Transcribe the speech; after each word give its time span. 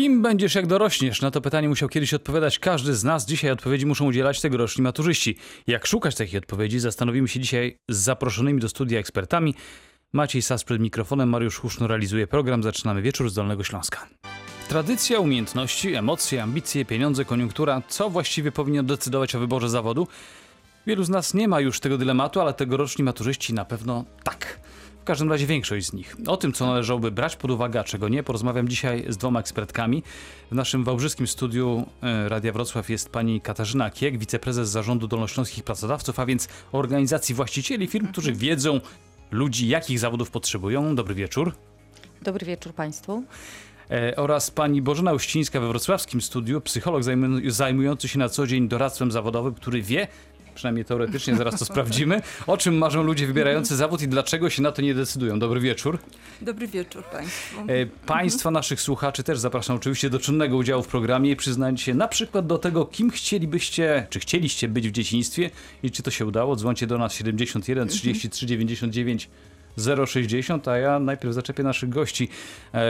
Kim 0.00 0.22
będziesz 0.22 0.54
jak 0.54 0.66
dorośniesz? 0.66 1.22
Na 1.22 1.30
to 1.30 1.40
pytanie 1.40 1.68
musiał 1.68 1.88
kiedyś 1.88 2.14
odpowiadać 2.14 2.58
każdy 2.58 2.94
z 2.94 3.04
nas. 3.04 3.26
Dzisiaj 3.26 3.50
odpowiedzi 3.50 3.86
muszą 3.86 4.06
udzielać 4.06 4.40
tegoroczni 4.40 4.82
maturzyści. 4.82 5.36
Jak 5.66 5.86
szukać 5.86 6.14
takich 6.14 6.38
odpowiedzi? 6.38 6.80
Zastanowimy 6.80 7.28
się 7.28 7.40
dzisiaj 7.40 7.76
z 7.88 7.96
zaproszonymi 7.96 8.60
do 8.60 8.68
studia 8.68 8.98
ekspertami. 8.98 9.54
Maciej 10.12 10.42
Sas 10.42 10.64
przed 10.64 10.80
mikrofonem, 10.80 11.28
Mariusz 11.28 11.58
Huszno 11.58 11.86
realizuje 11.86 12.26
program. 12.26 12.62
Zaczynamy 12.62 13.02
wieczór 13.02 13.30
z 13.30 13.34
Dolnego 13.34 13.64
Śląska. 13.64 14.06
Tradycja, 14.68 15.18
umiejętności, 15.18 15.94
emocje, 15.94 16.42
ambicje, 16.42 16.84
pieniądze, 16.84 17.24
koniunktura. 17.24 17.82
Co 17.88 18.10
właściwie 18.10 18.52
powinno 18.52 18.82
decydować 18.82 19.34
o 19.34 19.38
wyborze 19.38 19.68
zawodu? 19.68 20.08
Wielu 20.86 21.04
z 21.04 21.08
nas 21.08 21.34
nie 21.34 21.48
ma 21.48 21.60
już 21.60 21.80
tego 21.80 21.98
dylematu, 21.98 22.40
ale 22.40 22.54
tegoroczni 22.54 23.04
maturzyści 23.04 23.54
na 23.54 23.64
pewno 23.64 24.04
tak. 24.24 24.60
W 25.00 25.04
każdym 25.04 25.30
razie 25.30 25.46
większość 25.46 25.86
z 25.86 25.92
nich. 25.92 26.16
O 26.26 26.36
tym, 26.36 26.52
co 26.52 26.66
należałoby 26.66 27.10
brać 27.10 27.36
pod 27.36 27.50
uwagę, 27.50 27.80
a 27.80 27.84
czego 27.84 28.08
nie, 28.08 28.22
porozmawiam 28.22 28.68
dzisiaj 28.68 29.04
z 29.08 29.16
dwoma 29.16 29.40
ekspertkami. 29.40 30.02
W 30.50 30.54
naszym 30.54 30.84
wałbrzyskim 30.84 31.26
studiu 31.26 31.86
e, 32.02 32.28
Radia 32.28 32.52
Wrocław 32.52 32.90
jest 32.90 33.10
pani 33.10 33.40
Katarzyna 33.40 33.90
Kiek, 33.90 34.18
wiceprezes 34.18 34.68
zarządu 34.68 35.08
Dolnośląskich 35.08 35.64
Pracodawców, 35.64 36.20
a 36.20 36.26
więc 36.26 36.48
organizacji 36.72 37.34
właścicieli 37.34 37.86
firm, 37.86 38.06
którzy 38.06 38.32
wiedzą 38.32 38.80
ludzi, 39.30 39.68
jakich 39.68 39.98
zawodów 39.98 40.30
potrzebują. 40.30 40.94
Dobry 40.94 41.14
wieczór. 41.14 41.54
Dobry 42.22 42.46
wieczór 42.46 42.72
Państwu. 42.74 43.22
E, 43.90 44.16
oraz 44.16 44.50
pani 44.50 44.82
Bożena 44.82 45.12
Uścińska 45.12 45.60
we 45.60 45.68
wrocławskim 45.68 46.20
studiu, 46.20 46.60
psycholog 46.60 47.02
zajmu- 47.02 47.50
zajmujący 47.50 48.08
się 48.08 48.18
na 48.18 48.28
co 48.28 48.46
dzień 48.46 48.68
doradztwem 48.68 49.12
zawodowym, 49.12 49.54
który 49.54 49.82
wie, 49.82 50.08
przynajmniej 50.60 50.84
teoretycznie, 50.84 51.36
zaraz 51.36 51.58
to 51.58 51.64
sprawdzimy, 51.64 52.22
o 52.46 52.56
czym 52.56 52.78
marzą 52.78 53.02
ludzie 53.02 53.26
wybierający 53.26 53.76
zawód 53.76 54.02
i 54.02 54.08
dlaczego 54.08 54.50
się 54.50 54.62
na 54.62 54.72
to 54.72 54.82
nie 54.82 54.94
decydują. 54.94 55.38
Dobry 55.38 55.60
wieczór. 55.60 55.98
Dobry 56.40 56.66
wieczór 56.68 57.04
Państwu. 57.04 57.60
E, 57.60 57.86
Państwa 57.86 58.50
naszych 58.50 58.80
słuchaczy 58.80 59.22
też 59.22 59.38
zapraszam 59.38 59.76
oczywiście 59.76 60.10
do 60.10 60.18
czynnego 60.18 60.56
udziału 60.56 60.82
w 60.82 60.88
programie 60.88 61.30
i 61.30 61.36
przyznajcie 61.36 61.84
się 61.84 61.94
na 61.94 62.08
przykład 62.08 62.46
do 62.46 62.58
tego, 62.58 62.84
kim 62.84 63.10
chcielibyście, 63.10 64.06
czy 64.10 64.20
chcieliście 64.20 64.68
być 64.68 64.88
w 64.88 64.92
dzieciństwie 64.92 65.50
i 65.82 65.90
czy 65.90 66.02
to 66.02 66.10
się 66.10 66.26
udało. 66.26 66.56
Dzwońcie 66.56 66.86
do 66.86 66.98
nas 66.98 67.14
71 67.14 67.88
33 67.88 68.46
99 68.46 69.30
060, 70.06 70.68
a 70.68 70.78
ja 70.78 70.98
najpierw 70.98 71.34
zaczepię 71.34 71.62
naszych 71.62 71.88
gości. 71.88 72.28
E, 72.74 72.80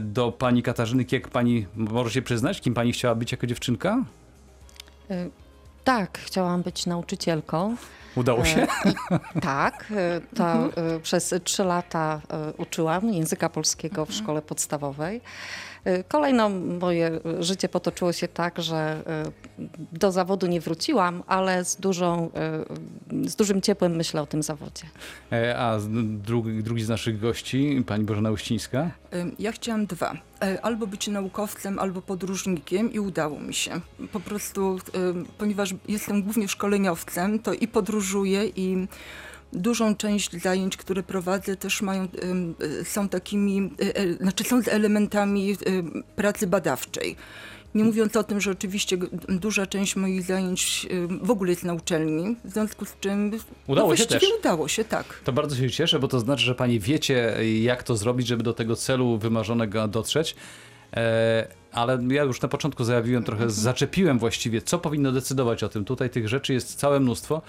do 0.00 0.32
pani 0.32 0.62
Katarzyny 0.62 1.04
Kiek, 1.04 1.28
pani 1.28 1.66
może 1.74 2.10
się 2.10 2.22
przyznać, 2.22 2.60
kim 2.60 2.74
pani 2.74 2.92
chciała 2.92 3.14
być 3.14 3.32
jako 3.32 3.46
dziewczynka? 3.46 4.04
Tak, 5.86 6.18
chciałam 6.18 6.62
być 6.62 6.86
nauczycielką. 6.86 7.76
Udało 8.16 8.44
się? 8.44 8.66
E, 9.10 9.40
Tak, 9.40 9.84
y, 9.90 10.36
to 10.36 10.66
y, 10.96 11.00
przez 11.00 11.34
trzy 11.44 11.64
lata 11.64 12.20
uczyłam 12.58 13.12
języka 13.12 13.48
polskiego 13.48 14.06
w 14.06 14.12
szkole 14.12 14.42
podstawowej. 14.42 15.20
Y, 15.86 16.04
Kolejno 16.08 16.48
moje 16.48 17.20
życie 17.40 17.68
potoczyło 17.68 18.12
się 18.12 18.28
tak, 18.28 18.62
że 18.62 19.02
y, 19.58 19.68
do 19.92 20.12
zawodu 20.12 20.46
nie 20.46 20.60
wróciłam, 20.60 21.22
ale 21.26 21.64
z, 21.64 21.76
dużą, 21.76 22.30
y, 23.24 23.28
z 23.28 23.36
dużym 23.36 23.62
ciepłem 23.62 23.96
myślę 23.96 24.22
o 24.22 24.26
tym 24.26 24.42
zawodzie. 24.42 24.84
E, 25.32 25.58
a 25.58 25.78
drugi, 26.02 26.62
drugi 26.62 26.82
z 26.82 26.88
naszych 26.88 27.20
gości, 27.20 27.84
pani 27.86 28.04
Bożena 28.04 28.30
Uścińska. 28.30 28.90
Ja 29.38 29.52
chciałam 29.52 29.86
dwa. 29.86 30.16
Albo 30.62 30.86
być 30.86 31.08
naukowcem, 31.08 31.78
albo 31.78 32.02
podróżnikiem 32.02 32.92
i 32.92 33.00
udało 33.00 33.40
mi 33.40 33.54
się. 33.54 33.80
Po 34.12 34.20
prostu, 34.20 34.78
ponieważ 35.38 35.74
jestem 35.88 36.22
głównie 36.22 36.48
szkoleniowcem, 36.48 37.38
to 37.38 37.52
i 37.52 37.68
podróżuję 37.68 38.46
i 38.46 38.86
dużą 39.56 39.96
część 39.96 40.42
zajęć, 40.42 40.76
które 40.76 41.02
prowadzę 41.02 41.56
też 41.56 41.82
mają, 41.82 42.08
y, 42.80 42.84
są 42.84 43.08
takimi, 43.08 43.70
y, 43.82 43.94
e, 43.94 44.14
znaczy 44.14 44.44
są 44.44 44.62
z 44.62 44.68
elementami 44.68 45.56
pracy 46.16 46.46
badawczej. 46.46 47.16
Nie 47.74 47.84
mówiąc 47.84 48.16
o 48.16 48.24
tym, 48.24 48.40
że 48.40 48.50
oczywiście 48.50 48.96
duża 49.28 49.66
część 49.66 49.96
moich 49.96 50.22
zajęć 50.22 50.86
w 51.22 51.30
ogóle 51.30 51.50
jest 51.50 51.64
na 51.64 51.74
uczelni, 51.74 52.36
w 52.44 52.50
związku 52.50 52.84
z 52.84 52.96
czym 53.00 53.32
Udało 53.66 53.90
no 53.90 53.96
się 53.96 54.06
też. 54.06 54.22
udało 54.38 54.68
się, 54.68 54.84
tak. 54.84 55.20
To 55.24 55.32
bardzo 55.32 55.56
się 55.56 55.70
cieszę, 55.70 55.98
bo 55.98 56.08
to 56.08 56.20
znaczy, 56.20 56.44
że 56.44 56.54
pani 56.54 56.80
wiecie, 56.80 57.36
jak 57.62 57.82
to 57.82 57.96
zrobić, 57.96 58.26
żeby 58.26 58.42
do 58.42 58.52
tego 58.52 58.76
celu 58.76 59.18
wymarzonego 59.18 59.88
dotrzeć. 59.88 60.36
E, 60.96 61.48
ale 61.76 61.98
ja 62.08 62.22
już 62.22 62.40
na 62.40 62.48
początku 62.48 62.84
zajawiłem 62.84 63.24
trochę, 63.24 63.50
zaczepiłem 63.50 64.18
właściwie, 64.18 64.62
co 64.62 64.78
powinno 64.78 65.12
decydować 65.12 65.62
o 65.62 65.68
tym. 65.68 65.84
Tutaj 65.84 66.10
tych 66.10 66.28
rzeczy 66.28 66.52
jest 66.52 66.74
całe 66.74 67.00
mnóstwo. 67.00 67.42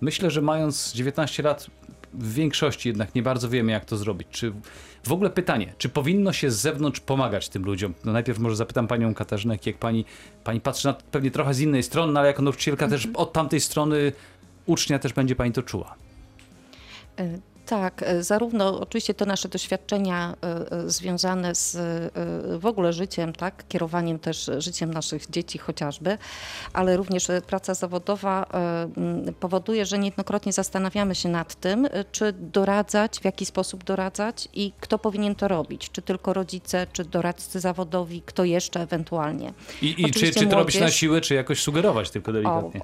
Myślę, 0.00 0.30
że 0.30 0.42
mając 0.42 0.92
19 0.92 1.42
lat, 1.42 1.66
w 2.14 2.34
większości 2.34 2.88
jednak 2.88 3.14
nie 3.14 3.22
bardzo 3.22 3.48
wiemy, 3.48 3.72
jak 3.72 3.84
to 3.84 3.96
zrobić. 3.96 4.28
Czy 4.30 4.52
w 5.04 5.12
ogóle 5.12 5.30
pytanie, 5.30 5.74
czy 5.78 5.88
powinno 5.88 6.32
się 6.32 6.50
z 6.50 6.60
zewnątrz 6.60 7.00
pomagać 7.00 7.48
tym 7.48 7.64
ludziom? 7.64 7.94
No 8.04 8.12
najpierw 8.12 8.38
może 8.38 8.56
zapytam 8.56 8.86
panią 8.86 9.14
Katarzynę, 9.14 9.58
jak 9.66 9.78
pani, 9.78 10.04
pani 10.44 10.60
patrzy 10.60 10.86
na 10.86 10.92
pewnie 10.92 11.30
trochę 11.30 11.54
z 11.54 11.60
innej 11.60 11.82
strony, 11.82 12.12
no 12.12 12.20
ale 12.20 12.28
jako 12.28 12.42
nauczycielka 12.42 12.88
też 12.88 13.08
od 13.14 13.32
tamtej 13.32 13.60
strony 13.60 14.12
ucznia 14.66 14.98
też 14.98 15.12
będzie 15.12 15.36
pani 15.36 15.52
to 15.52 15.62
czuła. 15.62 15.94
Y, 17.20 17.40
Tak, 17.66 18.02
y, 18.02 18.22
zarówno 18.22 18.80
oczywiście 18.80 19.14
te 19.14 19.26
nasze 19.26 19.48
doświadczenia 19.48 20.34
y, 20.72 20.86
y, 20.86 20.90
związane 20.90 21.54
z 21.54 21.74
w 22.60 22.66
ogóle 22.66 22.92
życiem, 22.92 23.32
tak, 23.32 23.64
kierowaniem 23.68 24.18
też 24.18 24.50
życiem 24.58 24.94
naszych 24.94 25.30
dzieci 25.30 25.58
chociażby, 25.58 26.18
ale 26.72 26.96
również 26.96 27.26
praca 27.46 27.74
zawodowa 27.74 28.46
powoduje, 29.40 29.86
że 29.86 29.98
niejednokrotnie 29.98 30.52
zastanawiamy 30.52 31.14
się 31.14 31.28
nad 31.28 31.54
tym, 31.54 31.88
czy 32.12 32.32
doradzać, 32.32 33.18
w 33.18 33.24
jaki 33.24 33.46
sposób 33.46 33.84
doradzać 33.84 34.48
i 34.54 34.72
kto 34.80 34.98
powinien 34.98 35.34
to 35.34 35.48
robić, 35.48 35.90
czy 35.90 36.02
tylko 36.02 36.32
rodzice, 36.32 36.86
czy 36.92 37.04
doradcy 37.04 37.60
zawodowi, 37.60 38.22
kto 38.26 38.44
jeszcze 38.44 38.80
ewentualnie. 38.80 39.52
I, 39.82 40.02
i 40.02 40.10
czy, 40.10 40.32
czy 40.32 40.46
to 40.46 40.56
robić 40.56 40.74
na 40.74 40.86
młodzież- 40.86 40.90
siłę, 40.96 41.20
czy 41.20 41.34
jakoś 41.34 41.62
sugerować 41.62 42.10
tylko 42.10 42.32
delikatnie? 42.32 42.80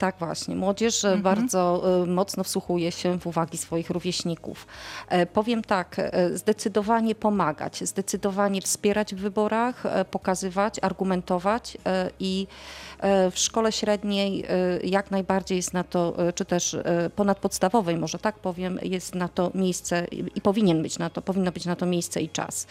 Tak 0.00 0.18
właśnie. 0.18 0.56
Młodzież 0.56 1.04
e, 1.04 1.16
bardzo 1.16 1.82
e, 2.02 2.06
mocno 2.06 2.44
wsłuchuje 2.44 2.92
się 2.92 3.18
w 3.18 3.26
uwagi 3.26 3.58
swoich 3.58 3.90
rówieśników. 3.90 4.66
E, 5.08 5.26
Powiem 5.26 5.62
tak, 5.62 5.96
zdecydowanie 6.34 7.14
pomagać, 7.14 7.88
zdecydowanie 7.88 8.62
wspierać 8.62 9.14
w 9.14 9.18
wyborach, 9.18 9.82
pokazywać, 10.10 10.76
argumentować 10.82 11.78
i 12.20 12.46
w 13.30 13.38
szkole 13.38 13.72
średniej 13.72 14.44
jak 14.84 15.10
najbardziej 15.10 15.56
jest 15.56 15.74
na 15.74 15.84
to, 15.84 16.16
czy 16.34 16.44
też 16.44 16.76
ponadpodstawowej, 17.16 17.96
może 17.96 18.18
tak 18.18 18.38
powiem, 18.38 18.78
jest 18.82 19.14
na 19.14 19.28
to 19.28 19.50
miejsce 19.54 20.06
i 20.34 20.40
powinien 20.40 20.82
być 20.82 20.98
na 20.98 21.10
to, 21.10 21.22
powinno 21.22 21.52
być 21.52 21.66
na 21.66 21.76
to 21.76 21.86
miejsce 21.86 22.20
i 22.20 22.28
czas. 22.28 22.66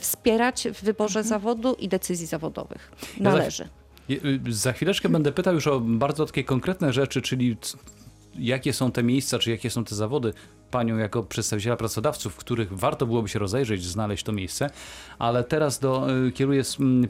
Wspierać 0.00 0.68
w 0.74 0.84
wyborze 0.84 1.22
zawodu 1.22 1.74
i 1.74 1.88
decyzji 1.88 2.26
zawodowych. 2.26 2.92
Należy. 3.20 3.68
Y, 4.10 4.40
Za 4.48 4.72
chwileczkę 4.72 5.08
będę 5.08 5.32
pytał 5.32 5.54
już 5.54 5.66
o 5.66 5.80
bardzo 5.80 6.26
takie 6.26 6.44
konkretne 6.44 6.92
rzeczy, 6.92 7.22
czyli 7.22 7.56
jakie 8.38 8.72
są 8.72 8.92
te 8.92 9.02
miejsca, 9.02 9.38
czy 9.38 9.50
jakie 9.50 9.70
są 9.70 9.84
te 9.84 9.94
zawody 9.94 10.32
panią 10.70 10.96
jako 10.96 11.22
przedstawiciela 11.22 11.76
pracodawców, 11.76 12.32
w 12.32 12.36
których 12.36 12.72
warto 12.72 13.06
byłoby 13.06 13.28
się 13.28 13.38
rozejrzeć, 13.38 13.84
znaleźć 13.84 14.24
to 14.24 14.32
miejsce. 14.32 14.70
Ale 15.18 15.44
teraz 15.44 15.78
do, 15.78 16.06
y, 16.26 16.32
kieruję 16.32 16.62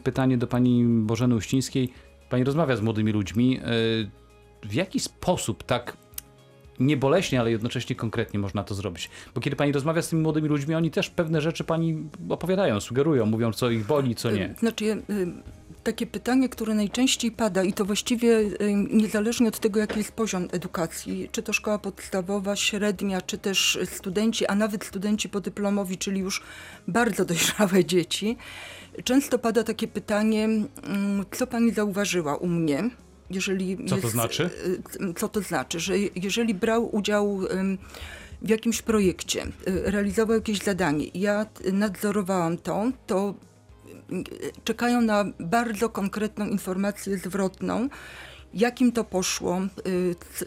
pytanie 0.05 0.39
do 0.39 0.47
pani 0.47 0.85
Bożeny 0.85 1.35
Uścińskiej. 1.35 1.93
Pani 2.31 2.45
rozmawia 2.45 2.77
z 2.77 2.81
młodymi 2.81 3.13
ludźmi. 3.13 3.61
y, 3.61 4.69
W 4.69 4.75
jaki 4.75 5.01
sposób 5.01 5.63
tak 5.63 5.97
nieboleśnie, 6.81 7.41
ale 7.41 7.51
jednocześnie 7.51 7.97
konkretnie 7.97 8.39
można 8.41 8.65
to 8.65 8.75
zrobić? 8.75 9.11
Bo 9.35 9.41
kiedy 9.41 9.57
pani 9.57 9.73
rozmawia 9.73 10.03
z 10.03 10.09
tymi 10.09 10.23
młodymi 10.23 10.49
ludźmi, 10.49 10.75
oni 10.75 10.91
też 10.91 11.11
pewne 11.11 11.41
rzeczy 11.41 11.65
pani 11.65 12.09
opowiadają, 12.29 12.81
sugerują, 12.81 13.27
mówią, 13.27 13.53
co 13.53 13.71
ich 13.71 13.87
boli, 13.87 14.15
co 14.15 14.31
nie. 14.31 14.55
Znaczy, 14.59 15.03
takie 15.85 16.07
pytanie, 16.07 16.49
które 16.49 16.75
najczęściej 16.75 17.33
pada 17.33 17.63
i 17.65 17.73
to 17.73 17.85
właściwie 17.85 18.39
niezależnie 18.91 19.49
od 19.49 19.59
tego, 19.59 19.81
jaki 19.81 19.99
jest 19.99 20.13
poziom 20.13 20.49
edukacji, 20.53 21.29
czy 21.33 21.43
to 21.43 21.53
szkoła 21.53 21.79
podstawowa, 21.79 22.57
średnia, 22.57 23.23
czy 23.23 23.39
też 23.39 23.79
studenci, 23.85 24.47
a 24.47 24.55
nawet 24.55 24.85
studenci 24.85 25.29
podyplomowi, 25.29 25.99
czyli 25.99 26.21
już 26.21 26.43
bardzo 26.89 27.25
dojrzałe 27.35 27.85
dzieci, 27.85 28.37
często 29.05 29.39
pada 29.39 29.65
takie 29.65 29.89
pytanie, 29.89 30.45
mm, 30.45 31.25
co 31.31 31.47
pani 31.47 31.73
zauważyła 31.73 32.37
u 32.37 32.47
mnie? 32.47 32.91
Jeżeli 33.31 33.87
Co 33.89 33.97
to 33.97 34.09
znaczy? 34.09 34.51
y, 35.11 35.15
Co 35.15 35.29
to 35.29 35.41
znaczy? 35.41 35.81
Że 35.81 35.99
jeżeli 35.99 36.55
brał 36.55 36.97
udział 36.97 37.41
w 38.43 38.49
jakimś 38.49 38.83
projekcie, 38.83 39.43
y, 39.45 39.51
realizował 39.67 40.37
jakieś 40.37 40.59
zadanie, 40.59 41.07
ja 41.15 41.47
nadzorowałam 41.73 42.59
to, 42.59 42.85
to 43.07 43.35
czekają 44.65 45.01
na 45.01 45.25
bardzo 45.41 45.89
konkretną 45.89 46.47
informację 46.47 47.19
zwrotną, 47.19 47.89
jakim 48.55 48.93
to 48.93 49.05
poszło. 49.05 49.61
y, 49.87 50.15
c- 50.35 50.47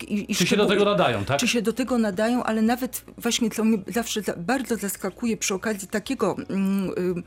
i- 0.00 0.04
i- 0.14 0.32
i 0.32 0.34
Czy 0.34 0.46
się 0.46 0.56
do 0.56 0.66
tego 0.66 0.84
nadają, 0.84 1.24
tak? 1.24 1.40
Czy 1.40 1.48
się 1.48 1.62
do 1.62 1.72
tego 1.72 1.98
nadają, 1.98 2.42
ale 2.42 2.62
nawet 2.62 3.04
właśnie 3.18 3.50
co 3.50 3.64
mnie 3.64 3.78
zawsze 3.86 4.22
za, 4.22 4.34
bardzo 4.36 4.76
zaskakuje 4.76 5.36
przy 5.36 5.54
okazji 5.54 5.88
takiego 5.88 6.36
mm, 6.50 6.90
y, 6.90 7.22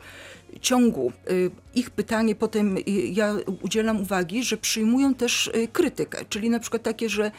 ciągu 0.62 1.12
y, 1.32 1.52
ich 1.76 1.90
pytanie, 1.90 2.36
potem 2.36 2.78
y, 2.78 2.82
ja 2.88 3.36
udzielam 3.62 4.02
uwagi, 4.02 4.44
że 4.44 4.58
przyjmują 4.58 5.14
też 5.14 5.48
y, 5.48 5.68
krytykę, 5.68 6.26
czyli 6.30 6.50
na 6.50 6.60
przykład 6.60 6.84
takie, 6.84 7.10
że 7.10 7.32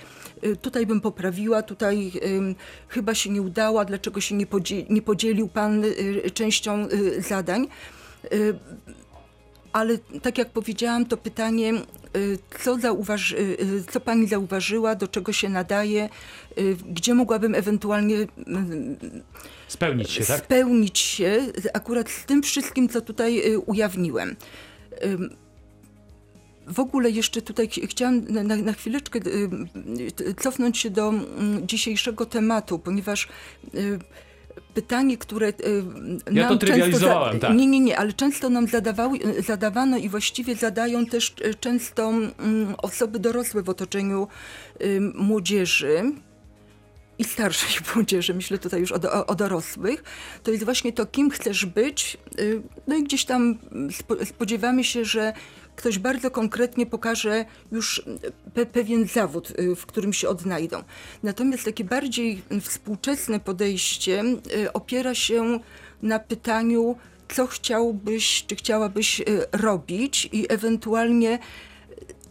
tutaj 0.62 0.86
bym 0.86 1.00
poprawiła, 1.00 1.62
tutaj 1.62 2.12
chyba 2.88 3.14
się 3.14 3.30
nie 3.30 3.42
udała, 3.42 3.84
dlaczego 3.84 4.20
się 4.20 4.34
nie, 4.34 4.46
podzie- 4.46 4.86
nie 4.90 5.02
podzielił 5.02 5.48
pan 5.48 5.82
częścią 6.34 6.88
zadań. 7.28 7.68
Ale 9.72 9.98
tak 10.22 10.38
jak 10.38 10.50
powiedziałam, 10.50 11.06
to 11.06 11.16
pytanie, 11.16 11.72
co, 12.64 12.78
zauważy, 12.78 13.36
y, 13.38 13.84
co 13.90 14.00
pani 14.00 14.26
zauważyła, 14.28 14.94
do 14.94 15.08
czego 15.08 15.32
się 15.32 15.48
nadaje, 15.48 16.08
y, 16.58 16.76
gdzie 16.88 17.14
mogłabym 17.14 17.54
ewentualnie 17.54 18.16
y, 18.16 18.28
Spełnić 19.68 20.10
się, 20.10 20.24
tak? 20.24 20.44
spełnić 20.44 20.98
się 20.98 21.46
akurat 21.74 22.10
z 22.10 22.24
tym 22.24 22.42
wszystkim, 22.42 22.88
co 22.88 23.00
tutaj 23.00 23.52
y, 23.52 23.58
ujawniłem. 23.58 24.36
W 26.66 26.80
ogóle 26.80 27.10
jeszcze 27.10 27.42
tutaj 27.42 27.68
ch- 27.68 27.90
chciałam 27.90 28.24
na, 28.28 28.42
na, 28.56 28.72
chwileczkę 28.72 29.18
y, 29.18 29.48
y, 30.28 30.34
cofnąć 30.34 30.78
się 30.78 30.90
do 30.90 31.08
mm, 31.08 31.68
dzisiejszego 31.68 32.26
tematu, 32.26 32.78
ponieważ 32.78 33.28
y, 33.74 33.98
pytanie, 34.74 35.18
które 35.18 35.48
y, 35.48 35.52
Ja 36.32 36.42
to 36.42 36.50
nam 36.50 36.58
trywializowałem, 36.58 37.32
często 37.32 37.46
tak. 37.46 37.56
Nie, 37.56 37.66
nie, 37.66 37.80
nie, 37.80 37.98
ale 37.98 38.12
często 38.12 38.50
nam 38.50 38.66
zadawały, 38.66 39.18
zadawano 39.38 39.96
i 39.96 40.08
właściwie 40.08 40.54
zadają 40.54 41.06
też 41.06 41.34
y, 41.44 41.54
często 41.54 42.08
mm, 42.08 42.74
osoby 42.82 43.18
dorosłe 43.18 43.62
w 43.62 43.68
otoczeniu 43.68 44.28
y, 44.80 45.00
młodzieży 45.14 46.02
i 47.18 47.24
starszej 47.24 47.80
młodzieży, 47.94 48.34
myślę 48.34 48.58
tutaj 48.58 48.80
już 48.80 48.92
o, 48.92 49.26
o 49.26 49.34
dorosłych, 49.34 50.04
to 50.42 50.50
jest 50.50 50.64
właśnie 50.64 50.92
to, 50.92 51.06
kim 51.06 51.30
chcesz 51.30 51.66
być. 51.66 52.16
No 52.86 52.96
i 52.96 53.04
gdzieś 53.04 53.24
tam 53.24 53.58
spo, 53.90 54.24
spodziewamy 54.24 54.84
się, 54.84 55.04
że 55.04 55.32
ktoś 55.76 55.98
bardzo 55.98 56.30
konkretnie 56.30 56.86
pokaże 56.86 57.44
już 57.72 58.02
pe, 58.54 58.66
pewien 58.66 59.06
zawód, 59.08 59.50
y, 59.50 59.76
w 59.76 59.86
którym 59.86 60.12
się 60.12 60.28
odnajdą. 60.28 60.82
Natomiast 61.22 61.64
takie 61.64 61.84
bardziej 61.84 62.42
współczesne 62.60 63.40
podejście 63.40 64.24
y, 64.56 64.72
opiera 64.72 65.14
się 65.14 65.58
na 66.02 66.18
pytaniu, 66.18 66.96
co 67.34 67.46
chciałbyś, 67.46 68.44
czy 68.46 68.56
chciałabyś 68.56 69.20
y, 69.20 69.24
robić 69.52 70.28
i 70.32 70.46
ewentualnie 70.48 71.38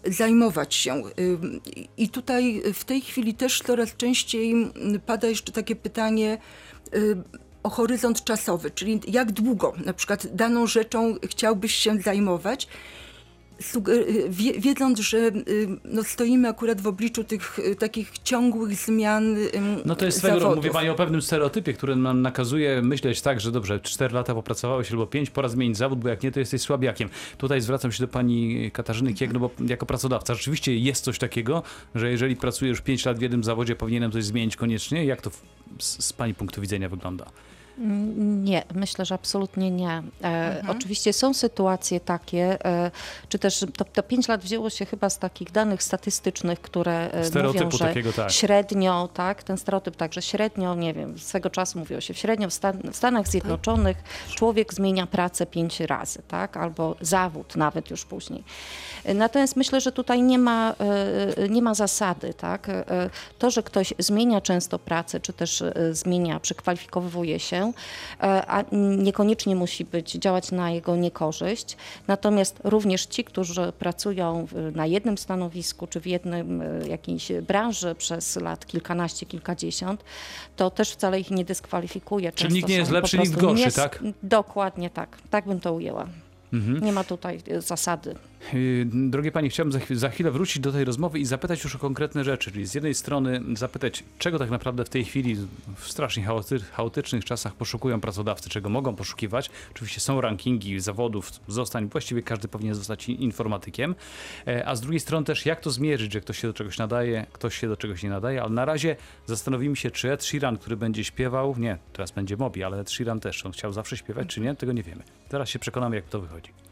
zajmować 0.05 0.75
się. 0.75 1.03
I 1.97 2.09
tutaj 2.09 2.61
w 2.73 2.83
tej 2.83 3.01
chwili 3.01 3.33
też 3.33 3.61
coraz 3.61 3.95
częściej 3.95 4.51
mm, 4.51 4.73
pada 5.05 5.27
jeszcze 5.27 5.51
takie 5.51 5.75
pytanie 5.75 6.37
o 7.63 7.69
horyzont 7.69 8.23
czasowy, 8.23 8.71
czyli 8.71 8.99
jak 9.07 9.31
długo 9.31 9.73
na 9.85 9.93
przykład 9.93 10.35
daną 10.35 10.67
rzeczą 10.67 11.15
chciałbyś 11.29 11.75
się 11.75 12.01
zajmować. 12.01 12.67
Y, 13.87 14.25
wie, 14.29 14.59
wiedząc, 14.59 14.99
że 14.99 15.17
y, 15.17 15.67
no, 15.85 16.03
stoimy 16.03 16.47
akurat 16.47 16.81
w 16.81 16.87
obliczu 16.87 17.23
tych 17.23 17.59
y, 17.59 17.75
takich 17.75 18.19
ciągłych 18.19 18.75
zmian 18.75 19.35
No 19.85 19.95
to 19.95 20.05
jest 20.05 20.17
swego 20.17 20.33
rodzaju, 20.33 20.55
mówię 20.55 20.69
pani 20.69 20.89
o 20.89 20.95
pewnym 20.95 21.21
stereotypie, 21.21 21.73
który 21.73 21.95
nam 21.95 22.21
nakazuje 22.21 22.81
myśleć 22.81 23.21
tak, 23.21 23.39
że 23.39 23.51
dobrze, 23.51 23.79
4 23.79 24.13
lata 24.13 24.33
popracowałeś 24.33 24.91
albo 24.91 25.07
5, 25.07 25.29
pora 25.29 25.49
zmienić 25.49 25.77
zawód, 25.77 25.99
bo 25.99 26.09
jak 26.09 26.23
nie, 26.23 26.31
to 26.31 26.39
jesteś 26.39 26.61
słabiakiem. 26.61 27.09
Tutaj 27.37 27.61
zwracam 27.61 27.91
się 27.91 28.03
do 28.03 28.07
pani 28.07 28.71
Katarzyny 28.71 29.13
Kieg, 29.13 29.33
no 29.33 29.39
bo 29.39 29.49
jako 29.67 29.85
pracodawca 29.85 30.35
rzeczywiście 30.35 30.77
jest 30.77 31.03
coś 31.03 31.19
takiego, 31.19 31.63
że 31.95 32.11
jeżeli 32.11 32.35
pracujesz 32.35 32.81
5 32.81 33.05
lat 33.05 33.19
w 33.19 33.21
jednym 33.21 33.43
zawodzie, 33.43 33.75
powinienem 33.75 34.11
coś 34.11 34.23
zmienić 34.23 34.55
koniecznie. 34.55 35.05
Jak 35.05 35.21
to 35.21 35.29
z, 35.79 36.05
z 36.05 36.13
pani 36.13 36.33
punktu 36.33 36.61
widzenia 36.61 36.89
wygląda? 36.89 37.25
Nie, 37.77 38.63
myślę, 38.73 39.05
że 39.05 39.15
absolutnie 39.15 39.71
nie. 39.71 40.03
E, 40.23 40.63
Oczywiście 40.67 41.13
są 41.13 41.33
sytuacje 41.33 41.99
takie, 41.99 42.65
e, 42.65 42.91
czy 43.29 43.39
też 43.39 43.65
to, 43.77 43.85
to 43.85 44.03
5 44.03 44.27
lat 44.27 44.41
wzięło 44.41 44.69
się 44.69 44.85
chyba 44.85 45.09
z 45.09 45.19
takich 45.19 45.51
danych 45.51 45.83
statystycznych, 45.83 46.61
które 46.61 47.11
e, 47.11 47.25
Stereotypu 47.25 47.65
mówią, 47.65 47.77
że 47.77 47.85
takiego, 47.85 48.13
tak. 48.13 48.31
średnio, 48.31 49.09
tak, 49.13 49.43
ten 49.43 49.57
stereotyp 49.57 49.95
także 49.95 50.21
średnio, 50.21 50.75
nie 50.75 50.93
wiem, 50.93 51.19
swego 51.19 51.49
czasu 51.49 51.79
mówiło 51.79 52.01
się, 52.01 52.13
średnio 52.13 52.49
w, 52.49 52.53
Stan 52.53 52.91
w 52.91 52.95
Stanach 52.95 53.27
Zjednoczonych 53.27 53.97
człowiek 54.35 54.73
zmienia 54.73 55.07
pracę 55.07 55.45
5 55.45 55.79
razy, 55.79 56.21
tak, 56.27 56.57
albo 56.57 56.95
zawód 57.01 57.55
nawet 57.55 57.89
już 57.91 58.05
później. 58.05 58.43
Natomiast 59.15 59.55
myślę, 59.55 59.81
że 59.81 59.91
tutaj 59.91 60.21
nie 60.21 60.39
ma, 60.39 60.75
nie 61.49 61.61
ma 61.61 61.73
zasady, 61.73 62.33
tak. 62.33 62.67
To, 63.39 63.51
że 63.51 63.63
ktoś 63.63 63.93
zmienia 63.99 64.41
często 64.41 64.79
pracę, 64.79 65.19
czy 65.19 65.33
też 65.33 65.63
zmienia, 65.91 66.39
przekwalifikowuje 66.39 67.39
się, 67.39 67.60
e, 67.69 68.45
a 68.47 68.63
niekoniecznie 68.97 69.55
musi 69.55 69.85
być, 69.85 70.11
działać 70.11 70.51
na 70.51 70.71
jego 70.71 70.95
niekorzyść. 70.95 71.77
Natomiast 72.07 72.59
również 72.63 73.05
ci, 73.05 73.23
którzy 73.23 73.73
pracują 73.79 74.47
na 74.75 74.85
jednym 74.85 75.17
stanowisku, 75.17 75.87
czy 75.87 75.99
w 75.99 76.07
jednym 76.07 76.61
e, 76.61 76.87
jakiejś 76.87 77.31
branży 77.31 77.95
przez 77.95 78.35
lat 78.35 78.65
kilkanaście, 78.65 79.25
kilkadziesiąt, 79.25 80.03
to 80.55 80.69
też 80.69 80.91
wcale 80.91 81.19
ich 81.19 81.31
nie 81.31 81.45
dyskwalifikuje. 81.45 82.31
Czyli 82.31 82.53
nikt 82.53 82.69
nie 82.69 82.75
jest 82.75 82.91
lepszy, 82.91 83.17
nikt 83.17 83.35
gorszy, 83.35 83.71
tak? 83.71 84.03
Dokładnie 84.23 84.89
tak. 84.89 85.17
Tak 85.29 85.45
bym 85.45 85.59
to 85.59 85.73
ujęła. 85.73 86.07
Nie 86.81 86.91
ma 86.91 87.03
tutaj 87.03 87.39
zasady. 87.59 88.15
Yy, 88.53 88.85
Drogie 89.09 89.31
Panie, 89.31 89.49
chciałbym 89.49 89.71
za, 89.71 89.79
chwi- 89.79 89.95
za 89.95 90.09
chwilę 90.09 90.31
wrócić 90.31 90.59
do 90.59 90.71
tej 90.71 90.85
rozmowy 90.85 91.19
i 91.19 91.25
zapytać 91.25 91.63
już 91.63 91.75
o 91.75 91.79
konkretne 91.79 92.23
rzeczy. 92.23 92.51
Czyli 92.51 92.65
z 92.65 92.73
jednej 92.73 92.93
strony 92.93 93.41
zapytać, 93.53 94.03
czego 94.17 94.39
tak 94.39 94.49
naprawdę 94.49 94.85
w 94.85 94.89
tej 94.89 95.05
chwili 95.05 95.35
w 95.75 95.91
strasznie 95.91 96.23
chaoty, 96.23 96.59
chaotycznych 96.59 97.25
czasach 97.25 97.53
poszukują 97.53 98.01
pracodawcy, 98.01 98.49
czego 98.49 98.69
mogą 98.69 98.95
poszukiwać. 98.95 99.49
Oczywiście 99.71 99.99
są 100.01 100.21
rankingi 100.21 100.79
zawodów, 100.79 101.31
zostań, 101.47 101.89
właściwie 101.89 102.21
każdy 102.23 102.47
powinien 102.47 102.75
zostać 102.75 103.09
informatykiem. 103.09 103.95
E, 104.47 104.67
A 104.67 104.75
z 104.75 104.81
drugiej 104.81 104.99
strony 104.99 105.25
też, 105.25 105.45
jak 105.45 105.59
to 105.59 105.71
zmierzyć, 105.71 106.13
że 106.13 106.21
ktoś 106.21 106.39
się 106.39 106.47
do 106.47 106.53
czegoś 106.53 106.77
nadaje, 106.77 107.25
ktoś 107.33 107.57
się 107.59 107.67
do 107.67 107.77
czegoś 107.77 108.03
nie 108.03 108.09
nadaje, 108.09 108.41
ale 108.41 108.51
na 108.51 108.65
razie 108.65 108.95
zastanowimy 109.25 109.75
się, 109.75 109.91
czy 109.91 110.11
Ed 110.11 110.23
Sheeran, 110.23 110.57
który 110.57 110.77
będzie 110.77 111.03
śpiewał, 111.03 111.55
nie, 111.57 111.77
teraz 111.93 112.11
będzie 112.11 112.37
Mobi, 112.37 112.63
ale 112.63 112.79
Ed 112.79 112.91
Sheeran 112.91 113.19
też, 113.19 113.45
on 113.45 113.51
chciał 113.51 113.73
zawsze 113.73 113.97
śpiewać, 113.97 114.27
czy 114.27 114.41
nie, 114.41 114.55
tego 114.55 114.71
nie 114.71 114.83
wiemy. 114.83 115.03
Teraz 115.29 115.49
się 115.49 115.59
przekonamy, 115.59 115.95
jak 115.95 116.05
to 116.05 116.21
wychodzi. 116.21 116.70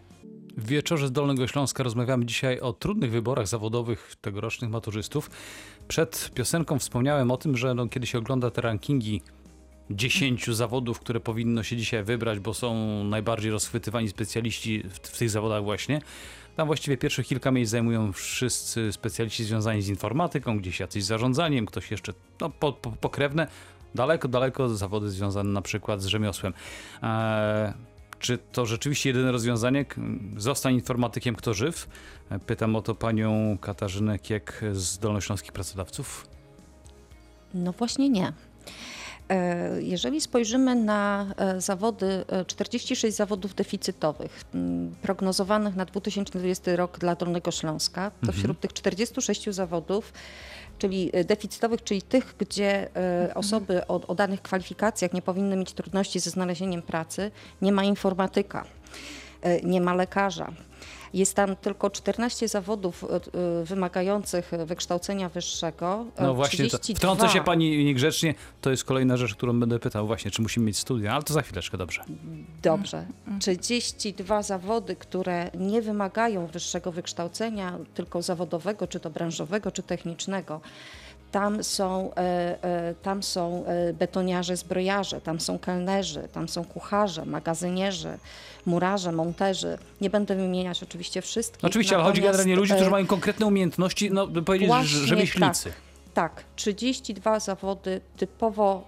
W 0.59 0.65
wieczorze 0.65 1.07
z 1.07 1.11
Dolnego 1.11 1.47
Śląska 1.47 1.83
rozmawiamy 1.83 2.25
dzisiaj 2.25 2.59
o 2.59 2.73
trudnych 2.73 3.11
wyborach 3.11 3.47
zawodowych 3.47 4.15
tegorocznych 4.21 4.71
maturzystów. 4.71 5.29
Przed 5.87 6.31
piosenką 6.33 6.79
wspomniałem 6.79 7.31
o 7.31 7.37
tym, 7.37 7.57
że 7.57 7.73
no, 7.73 7.87
kiedy 7.87 8.07
się 8.07 8.17
ogląda 8.17 8.51
te 8.51 8.61
rankingi 8.61 9.21
10 9.89 10.47
zawodów, 10.47 10.99
które 10.99 11.19
powinno 11.19 11.63
się 11.63 11.77
dzisiaj 11.77 12.03
wybrać, 12.03 12.39
bo 12.39 12.53
są 12.53 13.03
najbardziej 13.03 13.51
rozchwytywani 13.51 14.09
specjaliści 14.09 14.83
w, 14.83 14.93
w 14.93 15.17
tych 15.17 15.29
zawodach 15.29 15.63
właśnie. 15.63 16.01
Tam 16.55 16.67
właściwie 16.67 16.97
pierwsze 16.97 17.23
kilka 17.23 17.51
miejsc 17.51 17.71
zajmują 17.71 18.13
wszyscy 18.13 18.91
specjaliści 18.91 19.43
związani 19.43 19.81
z 19.81 19.89
informatyką, 19.89 20.59
gdzieś 20.59 20.79
jacyś 20.79 21.03
zarządzaniem, 21.03 21.65
ktoś 21.65 21.91
jeszcze 21.91 22.13
no, 22.41 22.49
po, 22.49 22.73
po, 22.73 22.91
pokrewne. 22.91 23.47
Daleko, 23.95 24.27
daleko 24.27 24.69
zawody 24.69 25.09
związane 25.09 25.49
na 25.49 25.61
przykład 25.61 26.01
z 26.01 26.05
rzemiosłem. 26.05 26.53
Eee, 27.01 27.73
czy 28.19 28.37
to 28.51 28.65
rzeczywiście 28.65 29.09
jedyne 29.09 29.31
rozwiązanie? 29.31 29.85
Zostań 30.37 30.73
informatykiem, 30.73 31.35
kto 31.35 31.53
żyw? 31.53 31.87
E, 32.29 32.39
Pytam 32.39 32.75
o 32.75 32.81
to 32.81 32.95
panią 32.95 33.57
Katarzynę 33.61 34.19
Kiek 34.19 34.61
z 34.73 34.97
Dolnośląskich 34.97 35.51
Pracodawców. 35.51 36.27
No 37.53 37.71
właśnie 37.71 38.09
nie. 38.09 38.33
E, 39.29 39.81
Jeżeli 39.81 40.21
spojrzymy 40.21 40.75
na 40.75 41.25
e, 41.37 41.61
zawody, 41.61 42.25
e, 42.27 42.45
46 42.45 43.15
zawodów 43.15 43.55
deficytowych 43.55 44.43
prognozowanych 45.01 45.75
na 45.75 45.85
2020 45.85 46.75
rok 46.75 46.99
dla 46.99 47.15
Dolnego 47.15 47.51
Śląska, 47.51 48.11
to 48.25 48.31
wśród 48.31 48.59
tych 48.59 48.73
46 48.73 49.49
zawodów, 49.49 50.13
czyli 50.79 51.09
e, 51.13 51.23
deficytowych, 51.23 51.83
czyli 51.83 52.01
tych, 52.01 52.35
gdzie 52.37 52.95
e, 52.95 53.33
osoby 53.33 53.87
o, 53.87 54.07
o 54.07 54.15
danych 54.15 54.41
kwalifikacjach 54.41 55.13
nie 55.13 55.21
powinny 55.21 55.55
mieć 55.55 55.73
trudności 55.73 56.19
ze 56.19 56.29
znalezieniem 56.29 56.81
pracy, 56.81 57.31
nie 57.61 57.71
ma 57.71 57.83
informatyka, 57.83 58.65
e, 59.41 59.61
nie 59.61 59.81
ma 59.81 59.93
lekarza. 59.93 60.51
Jest 61.13 61.35
tam 61.35 61.55
tylko 61.55 61.89
14 61.89 62.47
zawodów 62.47 63.03
e, 63.03 63.07
e, 63.15 63.65
wymagających 63.65 64.51
wykształcenia 64.65 65.29
wyższego. 65.29 66.05
e, 66.17 66.23
No 66.23 66.33
właśnie, 66.33 66.69
to, 66.69 66.79
32 66.79 66.95
wtrącę 66.99 67.33
się 67.33 67.43
pani 67.43 67.85
niegrzecznie, 67.85 68.35
to 68.61 68.71
jest 68.71 68.83
kolejna 68.83 69.17
rzecz, 69.17 69.35
którą 69.35 69.59
będę 69.59 69.79
pytał 69.79 70.07
właśnie, 70.07 70.31
czy 70.31 70.41
musimy 70.41 70.65
mieć 70.65 70.77
studia, 70.77 71.13
ale 71.13 71.23
to 71.23 71.33
za 71.33 71.41
chwileczkę, 71.41 71.77
dobrze. 71.77 72.03
Dobrze. 72.61 73.05
32 73.39 74.43
zawody, 74.43 74.95
które 74.95 75.51
nie 75.53 75.81
wymagają 75.81 76.47
wyższego 76.47 76.91
wykształcenia, 76.91 77.77
tylko 77.93 78.21
zawodowego, 78.21 78.87
czy 78.87 78.99
to 78.99 79.09
branżowego, 79.09 79.71
czy 79.71 79.83
technicznego. 79.83 80.61
Tam 81.31 81.63
są, 81.63 82.11
e, 82.15 82.63
e, 82.63 82.95
tam 83.01 83.23
są 83.23 83.65
e, 83.65 83.93
betoniarze, 83.93 84.57
zbrojarze, 84.57 85.21
tam 85.21 85.39
są 85.39 85.59
kelnerzy, 85.59 86.27
tam 86.31 86.49
są 86.49 86.65
kucharze, 86.65 87.25
magazynierzy, 87.25 88.17
murarze, 88.65 89.11
monterzy. 89.11 89.77
Nie 90.01 90.09
będę 90.09 90.35
wymieniać 90.35 90.83
oczywiście 90.83 91.21
wszystkich. 91.21 91.65
Oczywiście, 91.65 91.95
ale 91.95 92.03
chodzi 92.03 92.21
generalnie 92.21 92.53
o 92.53 92.57
ludzi, 92.57 92.73
którzy 92.73 92.89
mają 92.89 93.07
konkretne 93.07 93.45
umiejętności, 93.45 94.11
no 94.11 94.27
by 94.27 94.41
powiedzieć, 94.41 94.71
rzemieślnicy. 94.85 95.71
Tak, 96.13 96.33
tak, 96.35 96.43
32 96.55 97.39
zawody 97.39 98.01
typowo, 98.17 98.87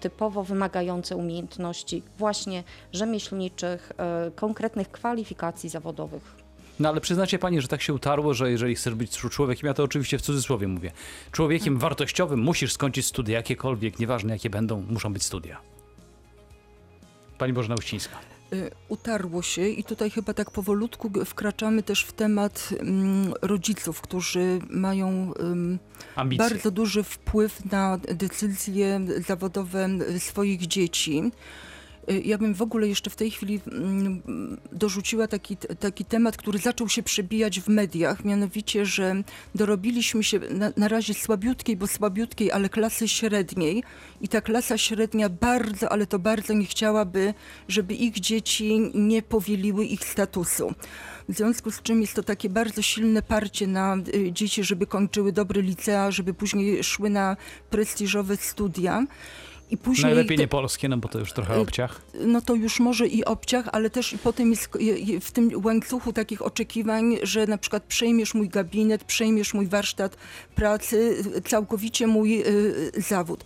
typowo 0.00 0.44
wymagające 0.44 1.16
umiejętności 1.16 2.02
właśnie 2.18 2.64
rzemieślniczych, 2.92 3.92
konkretnych 4.36 4.90
kwalifikacji 4.90 5.68
zawodowych. 5.68 6.47
No 6.80 6.88
ale 6.88 7.00
przyznacie 7.00 7.38
pani, 7.38 7.60
że 7.60 7.68
tak 7.68 7.82
się 7.82 7.94
utarło, 7.94 8.34
że 8.34 8.50
jeżeli 8.50 8.74
chcesz 8.74 8.94
być 8.94 9.10
człowiekiem, 9.10 9.66
ja 9.66 9.74
to 9.74 9.82
oczywiście 9.82 10.18
w 10.18 10.22
cudzysłowie 10.22 10.68
mówię, 10.68 10.92
człowiekiem 11.32 11.78
wartościowym 11.78 12.40
musisz 12.40 12.72
skończyć 12.72 13.06
studia 13.06 13.36
jakiekolwiek, 13.36 13.98
nieważne 13.98 14.32
jakie 14.32 14.50
będą, 14.50 14.84
muszą 14.88 15.12
być 15.12 15.22
studia. 15.22 15.60
Pani 17.38 17.52
Bożena 17.52 17.74
Uścińska. 17.74 18.16
y, 18.52 18.70
utarło 18.88 19.42
się 19.42 19.68
i 19.68 19.84
tutaj 19.84 20.10
chyba 20.10 20.34
tak 20.34 20.50
powolutku 20.50 21.10
wkraczamy 21.24 21.82
też 21.82 22.04
w 22.04 22.12
temat 22.12 22.68
mm, 22.80 23.34
rodziców, 23.42 24.00
którzy 24.00 24.58
mają 24.70 25.32
Ambicje. 26.16 26.48
bardzo 26.48 26.70
duży 26.70 27.02
wpływ 27.02 27.72
na 27.72 27.98
decyzje 27.98 29.00
zawodowe 29.26 29.88
swoich 30.18 30.66
dzieci. 30.66 31.22
Y, 32.10 32.22
Ja 32.24 32.38
bym 32.38 32.54
w 32.54 32.62
ogóle 32.62 32.88
jeszcze 32.88 33.10
w 33.10 33.16
tej 33.16 33.30
chwili 33.30 33.60
mm, 33.72 34.22
dorzuciła 34.72 35.28
taki, 35.28 35.56
taki 35.56 36.04
temat, 36.04 36.36
który 36.36 36.58
zaczął 36.58 36.88
się 36.88 37.02
przebijać 37.02 37.60
w 37.60 37.68
mediach, 37.68 38.24
mianowicie, 38.24 38.86
że 38.86 39.22
dorobiliśmy 39.54 40.24
się 40.24 40.38
na, 40.38 40.72
na 40.76 40.88
razie 40.88 41.14
słabiutkiej, 41.14 41.76
bo 41.76 41.86
słabiutkiej, 41.86 42.52
ale 42.52 42.68
klasy 42.68 43.08
średniej 43.08 43.82
i 44.20 44.28
ta 44.28 44.40
klasa 44.40 44.78
średnia 44.78 45.28
bardzo, 45.28 45.92
ale 45.92 46.06
to 46.06 46.18
bardzo 46.18 46.52
nie 46.52 46.66
chciałaby, 46.66 47.34
żeby 47.68 47.94
ich 47.94 48.20
dzieci 48.20 48.90
nie 48.94 49.22
powieliły 49.22 49.84
ich 49.84 50.04
statusu. 50.04 50.74
W 51.28 51.36
związku 51.36 51.70
z 51.70 51.82
czym 51.82 52.00
jest 52.00 52.14
to 52.14 52.22
takie 52.22 52.48
bardzo 52.48 52.82
silne 52.82 53.22
parcie 53.22 53.66
na 53.66 53.96
y, 54.14 54.32
dzieci, 54.32 54.64
żeby 54.64 54.86
kończyły 54.86 55.32
dobre 55.32 55.62
licea, 55.62 56.10
żeby 56.10 56.34
później 56.34 56.84
szły 56.84 57.10
na 57.10 57.36
prestiżowe 57.70 58.36
studia. 58.36 59.06
I 59.70 59.76
później 59.76 60.04
Najlepiej 60.06 60.36
te- 60.36 60.42
nie 60.42 60.48
polskie, 60.48 60.88
no 60.88 60.96
bo 60.96 61.08
to 61.08 61.18
już 61.18 61.32
trochę 61.32 61.54
Y, 61.56 61.60
obciach. 61.60 62.00
no 62.20 62.40
to 62.40 62.54
już 62.54 62.80
może 62.80 63.06
i 63.06 63.24
obciach, 63.24 63.68
ale 63.72 63.90
też 63.90 64.12
i 64.12 64.18
potem 64.18 64.50
jest 64.50 64.68
w 65.20 65.30
tym 65.30 65.50
łańcuchu 65.64 66.12
takich 66.12 66.42
oczekiwań, 66.42 67.16
że 67.22 67.46
na 67.46 67.58
przykład 67.58 67.82
przejmiesz 67.82 68.34
mój 68.34 68.48
gabinet, 68.48 69.04
przejmiesz 69.04 69.54
mój 69.54 69.66
warsztat 69.66 70.16
pracy, 70.54 71.16
y, 71.36 71.42
całkowicie 71.42 72.06
mój 72.06 72.40
y, 72.46 72.90
zawód. 72.96 73.44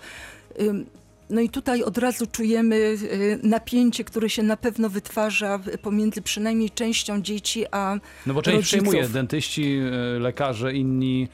No 1.30 1.40
i 1.40 1.48
tutaj 1.50 1.82
od 1.82 1.98
razu 1.98 2.26
czujemy 2.26 2.96
napięcie, 3.42 4.04
które 4.04 4.30
się 4.30 4.42
na 4.42 4.56
pewno 4.56 4.88
wytwarza 4.90 5.60
pomiędzy 5.82 6.22
przynajmniej 6.22 6.70
częścią 6.70 7.22
dzieci 7.22 7.64
a 7.70 7.98
No 8.26 8.34
bo 8.34 8.42
część 8.42 8.56
rodziców. 8.56 8.70
przejmuje 8.88 9.08
dentyści, 9.08 9.80
lekarze, 10.20 10.72
inni, 10.74 11.28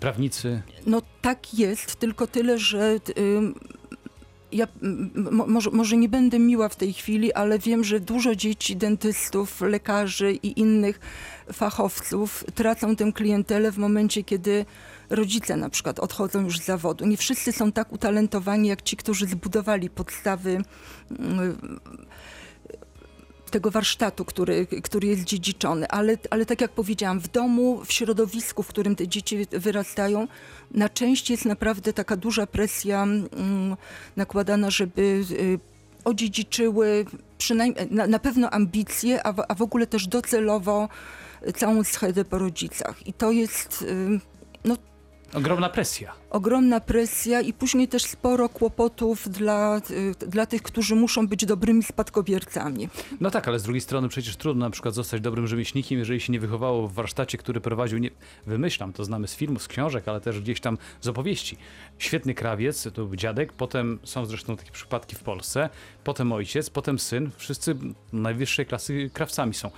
prawnicy. 0.00 0.62
No 0.86 1.02
tak 1.22 1.54
jest, 1.54 1.96
tylko 1.96 2.26
tyle, 2.26 2.58
że 2.58 2.96
ja 4.52 4.66
może, 5.46 5.70
może 5.70 5.96
nie 5.96 6.08
będę 6.08 6.38
miła 6.38 6.68
w 6.68 6.76
tej 6.76 6.92
chwili, 6.92 7.32
ale 7.32 7.58
wiem, 7.58 7.84
że 7.84 8.00
dużo 8.00 8.36
dzieci, 8.36 8.76
dentystów, 8.76 9.60
lekarzy 9.60 10.32
i 10.32 10.60
innych 10.60 11.00
fachowców 11.52 12.44
tracą 12.54 12.96
tę 12.96 13.12
klientelę 13.12 13.72
w 13.72 13.78
momencie, 13.78 14.24
kiedy 14.24 14.64
rodzice 15.10 15.56
na 15.56 15.70
przykład 15.70 15.98
odchodzą 15.98 16.40
już 16.40 16.58
z 16.58 16.64
zawodu. 16.64 17.06
Nie 17.06 17.16
wszyscy 17.16 17.52
są 17.52 17.72
tak 17.72 17.92
utalentowani 17.92 18.68
jak 18.68 18.82
ci, 18.82 18.96
którzy 18.96 19.26
zbudowali 19.26 19.90
podstawy 19.90 20.62
mm, 21.18 21.80
tego 23.50 23.70
warsztatu, 23.70 24.24
który, 24.24 24.66
który 24.66 25.08
jest 25.08 25.24
dziedziczony, 25.24 25.88
ale, 25.88 26.18
ale 26.30 26.46
tak 26.46 26.60
jak 26.60 26.70
powiedziałam, 26.70 27.20
w 27.20 27.28
domu, 27.28 27.84
w 27.84 27.92
środowisku, 27.92 28.62
w 28.62 28.66
którym 28.66 28.96
te 28.96 29.08
dzieci 29.08 29.46
wyrastają, 29.50 30.28
na 30.70 30.88
część 30.88 31.30
jest 31.30 31.44
naprawdę 31.44 31.92
taka 31.92 32.16
duża 32.16 32.46
presja 32.46 33.02
mm, 33.02 33.76
nakładana, 34.16 34.70
żeby 34.70 35.24
y, 35.30 35.58
odziedziczyły 36.04 37.04
przynajmniej 37.38 37.86
na, 37.90 38.06
na 38.06 38.18
pewno 38.18 38.50
ambicje, 38.50 39.26
a 39.26 39.32
w, 39.32 39.42
a 39.48 39.54
w 39.54 39.62
ogóle 39.62 39.86
też 39.86 40.06
docelowo 40.06 40.88
całą 41.56 41.84
schedę 41.84 42.24
po 42.24 42.38
rodzicach. 42.38 43.06
I 43.06 43.12
to 43.12 43.30
jest 43.30 43.82
y, 43.82 44.20
Ogromna 45.34 45.68
presja. 45.68 46.12
ogromna 46.30 46.80
presja 46.80 47.40
i 47.40 47.52
później 47.52 47.88
też 47.88 48.04
sporo 48.04 48.48
kłopotów 48.48 49.28
dla, 49.28 49.80
y, 49.90 50.28
dla 50.28 50.46
tych, 50.46 50.62
którzy 50.62 50.94
muszą 50.94 51.28
być 51.28 51.46
dobrymi 51.46 51.82
spadkobiercami. 51.82 52.88
No 53.20 53.30
tak, 53.30 53.48
ale 53.48 53.58
z 53.58 53.62
drugiej 53.62 53.80
strony 53.80 54.08
przecież 54.08 54.36
trudno 54.36 54.66
na 54.66 54.70
przykład 54.70 54.94
zostać 54.94 55.20
dobrym 55.20 55.46
rzemieślnikiem, 55.46 55.98
jeżeli 55.98 56.20
się 56.20 56.32
nie 56.32 56.40
wychowało 56.40 56.88
w 56.88 56.92
warsztacie, 56.92 57.38
który 57.38 57.60
prowadził, 57.60 57.98
nie, 57.98 58.10
wymyślam, 58.46 58.92
to 58.92 59.04
znamy 59.04 59.28
z 59.28 59.34
filmów, 59.34 59.62
z 59.62 59.68
książek, 59.68 60.08
ale 60.08 60.20
też 60.20 60.40
gdzieś 60.40 60.60
tam 60.60 60.78
z 61.00 61.08
opowieści. 61.08 61.56
Świetny 61.98 62.34
krawiec, 62.34 62.82
to 62.82 63.04
był 63.04 63.16
dziadek, 63.16 63.52
potem 63.52 63.98
są 64.04 64.26
zresztą 64.26 64.56
takie 64.56 64.72
przypadki 64.72 65.16
w 65.16 65.22
Polsce, 65.22 65.68
potem 66.04 66.32
ojciec, 66.32 66.70
potem 66.70 66.98
syn, 66.98 67.30
wszyscy 67.36 67.76
najwyższej 68.12 68.66
klasy 68.66 69.10
krawcami 69.12 69.54
są. 69.54 69.70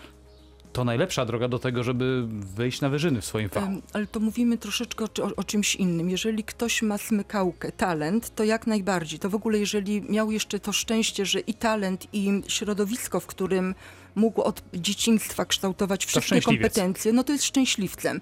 To 0.72 0.84
najlepsza 0.84 1.24
droga 1.26 1.48
do 1.48 1.58
tego, 1.58 1.84
żeby 1.84 2.24
wyjść 2.28 2.80
na 2.80 2.88
wyżyny 2.88 3.20
w 3.20 3.24
swoim 3.24 3.48
fachu. 3.48 3.72
Ale 3.92 4.06
to 4.06 4.20
mówimy 4.20 4.58
troszeczkę 4.58 5.04
o, 5.04 5.36
o, 5.36 5.44
czymś 5.44 5.76
innym. 5.76 6.10
Jeżeli 6.10 6.44
ktoś 6.44 6.82
ma 6.82 6.98
smykałkę, 6.98 7.72
talent, 7.72 8.34
to 8.34 8.44
jak 8.44 8.66
najbardziej. 8.66 9.18
To 9.18 9.30
w 9.30 9.34
ogóle, 9.34 9.58
jeżeli 9.58 10.02
miał 10.02 10.30
jeszcze 10.30 10.60
to 10.60 10.72
szczęście, 10.72 11.26
że 11.26 11.40
i 11.40 11.54
talent, 11.54 12.06
i 12.12 12.42
środowisko, 12.48 13.20
w 13.20 13.26
którym 13.26 13.74
mógł 14.14 14.42
od 14.42 14.62
dzieciństwa 14.74 15.44
kształtować 15.44 16.06
wszystkie 16.06 16.42
kompetencje, 16.42 17.12
no 17.12 17.24
to 17.24 17.32
jest 17.32 17.44
szczęśliwcem. 17.44 18.20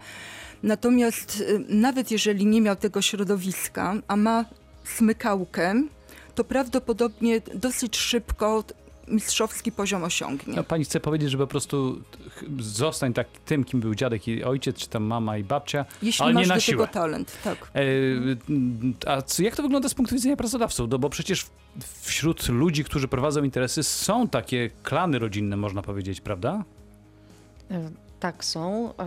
Natomiast 0.62 1.40
y, 1.40 1.64
nawet 1.68 2.10
jeżeli 2.10 2.46
nie 2.46 2.60
miał 2.60 2.76
tego 2.76 3.02
środowiska, 3.02 3.94
a 4.08 4.16
ma 4.16 4.44
smykałkę, 4.84 5.82
to 6.34 6.44
prawdopodobnie 6.44 7.40
dosyć 7.54 7.96
szybko 7.96 8.64
mistrzowski 9.10 9.72
poziom 9.72 10.02
osiągnie. 10.04 10.54
No, 10.56 10.64
pani 10.64 10.84
chce 10.84 11.00
powiedzieć, 11.00 11.30
że 11.30 11.38
po 11.38 11.46
prostu 11.46 12.00
zostań 12.58 13.12
tak 13.12 13.28
tym, 13.44 13.64
kim 13.64 13.80
był 13.80 13.94
dziadek 13.94 14.28
i 14.28 14.44
ojciec, 14.44 14.76
czy 14.76 14.88
tam 14.88 15.02
mama 15.02 15.38
i 15.38 15.44
babcia, 15.44 15.84
Jeśli 16.02 16.24
ale 16.24 16.34
masz 16.34 16.42
nie 16.42 16.48
na 16.54 16.60
siłę. 16.60 16.78
tego 16.86 16.92
talent, 16.92 17.38
tak. 17.44 17.70
E, 17.74 19.10
A 19.12 19.22
co, 19.22 19.42
jak 19.42 19.56
to 19.56 19.62
wygląda 19.62 19.88
z 19.88 19.94
punktu 19.94 20.14
widzenia 20.14 20.36
pracodawców? 20.36 20.90
No 20.90 20.98
bo 20.98 21.10
przecież 21.10 21.46
wśród 22.02 22.48
ludzi, 22.48 22.84
którzy 22.84 23.08
prowadzą 23.08 23.42
interesy, 23.44 23.82
są 23.82 24.28
takie 24.28 24.70
klany 24.82 25.18
rodzinne, 25.18 25.56
można 25.56 25.82
powiedzieć, 25.82 26.20
prawda? 26.20 26.64
Tak, 28.20 28.44
są. 28.44 28.94
E, 28.98 29.02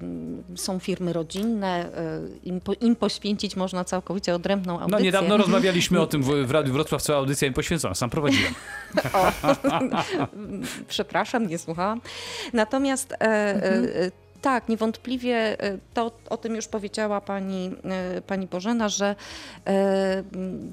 mm, 0.00 0.44
Są 0.56 0.78
firmy 0.78 1.12
rodzinne. 1.12 1.96
e, 1.96 2.20
Im, 2.44 2.60
po, 2.60 2.72
im 2.72 2.96
poświęcić 2.96 3.56
można 3.56 3.84
całkowicie 3.84 4.34
odrębną 4.34 4.72
audycję. 4.72 4.98
No 4.98 5.04
niedawno 5.04 5.36
rozmawialiśmy 5.46 6.00
o 6.00 6.06
tym 6.06 6.22
w, 6.22 6.26
w 6.46 6.50
Radiu 6.50 6.72
Wrocław, 6.72 7.02
cała 7.02 7.18
audycja 7.18 7.48
im 7.48 7.54
poświęcona, 7.54 7.94
sam 7.94 8.10
prowadziłem. 8.10 8.54
O, 9.12 9.32
przepraszam, 10.88 11.46
nie 11.46 11.58
słuchałam. 11.58 12.00
Natomiast 12.52 13.12
e, 13.12 13.16
e, 13.20 14.25
tak, 14.46 14.68
niewątpliwie 14.68 15.36
e, 15.62 15.78
to 15.94 16.10
o 16.30 16.36
tym 16.36 16.56
już 16.56 16.68
powiedziała 16.68 17.20
pani, 17.20 17.70
e, 18.16 18.20
pani 18.22 18.46
Bożena, 18.46 18.88
że 18.88 19.14
e, 19.66 20.22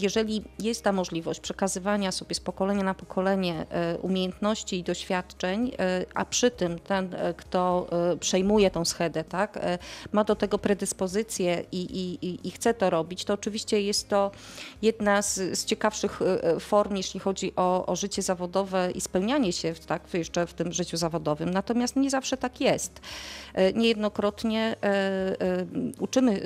jeżeli 0.02 0.44
jest 0.60 0.84
ta 0.84 0.92
możliwość 0.92 1.40
przekazywania 1.40 2.12
sobie 2.12 2.36
z 2.36 2.40
pokolenia 2.40 2.84
na 2.84 2.94
pokolenie 2.94 3.66
umiejętności 4.02 4.80
i 4.80 4.84
doświadczeń, 4.84 5.72
a 6.14 6.26
przy 6.26 6.52
tym 6.52 6.80
ten, 6.80 7.16
kto 7.38 7.88
przejmuje 8.20 8.72
tą 8.72 8.86
schedę, 8.86 9.24
tak, 9.24 9.60
ma 10.12 10.24
do 10.24 10.36
tego 10.36 10.58
predyspozycję 10.58 11.64
i, 11.72 11.82
i, 11.82 12.48
i- 12.48 12.52
chce 12.52 12.74
to 12.74 12.90
robić, 12.90 13.26
to 13.26 13.34
oczywiście 13.34 13.82
jest 13.82 14.10
to 14.10 14.32
jedna 14.82 15.22
z, 15.22 15.36
z 15.60 15.66
ciekawszych 15.66 16.20
form, 16.60 16.96
jeśli 16.96 17.20
chodzi 17.20 17.54
o, 17.56 17.86
o 17.86 17.96
życie 17.96 18.22
zawodowe 18.22 18.92
i 18.92 19.02
spełnianie 19.02 19.54
się 19.54 19.74
tak, 19.88 20.14
jeszcze 20.14 20.48
w 20.48 20.54
tym 20.54 20.74
życiu 20.74 20.98
zawodowym. 20.98 21.50
Natomiast 21.50 21.96
nie 21.96 22.10
zawsze 22.10 22.38
tak 22.38 22.62
jest. 22.62 23.02
E, 23.64 23.74
Niejednokrotnie 23.74 24.76
e, 24.84 24.86
e, 24.86 25.66
uczymy, 26.00 26.42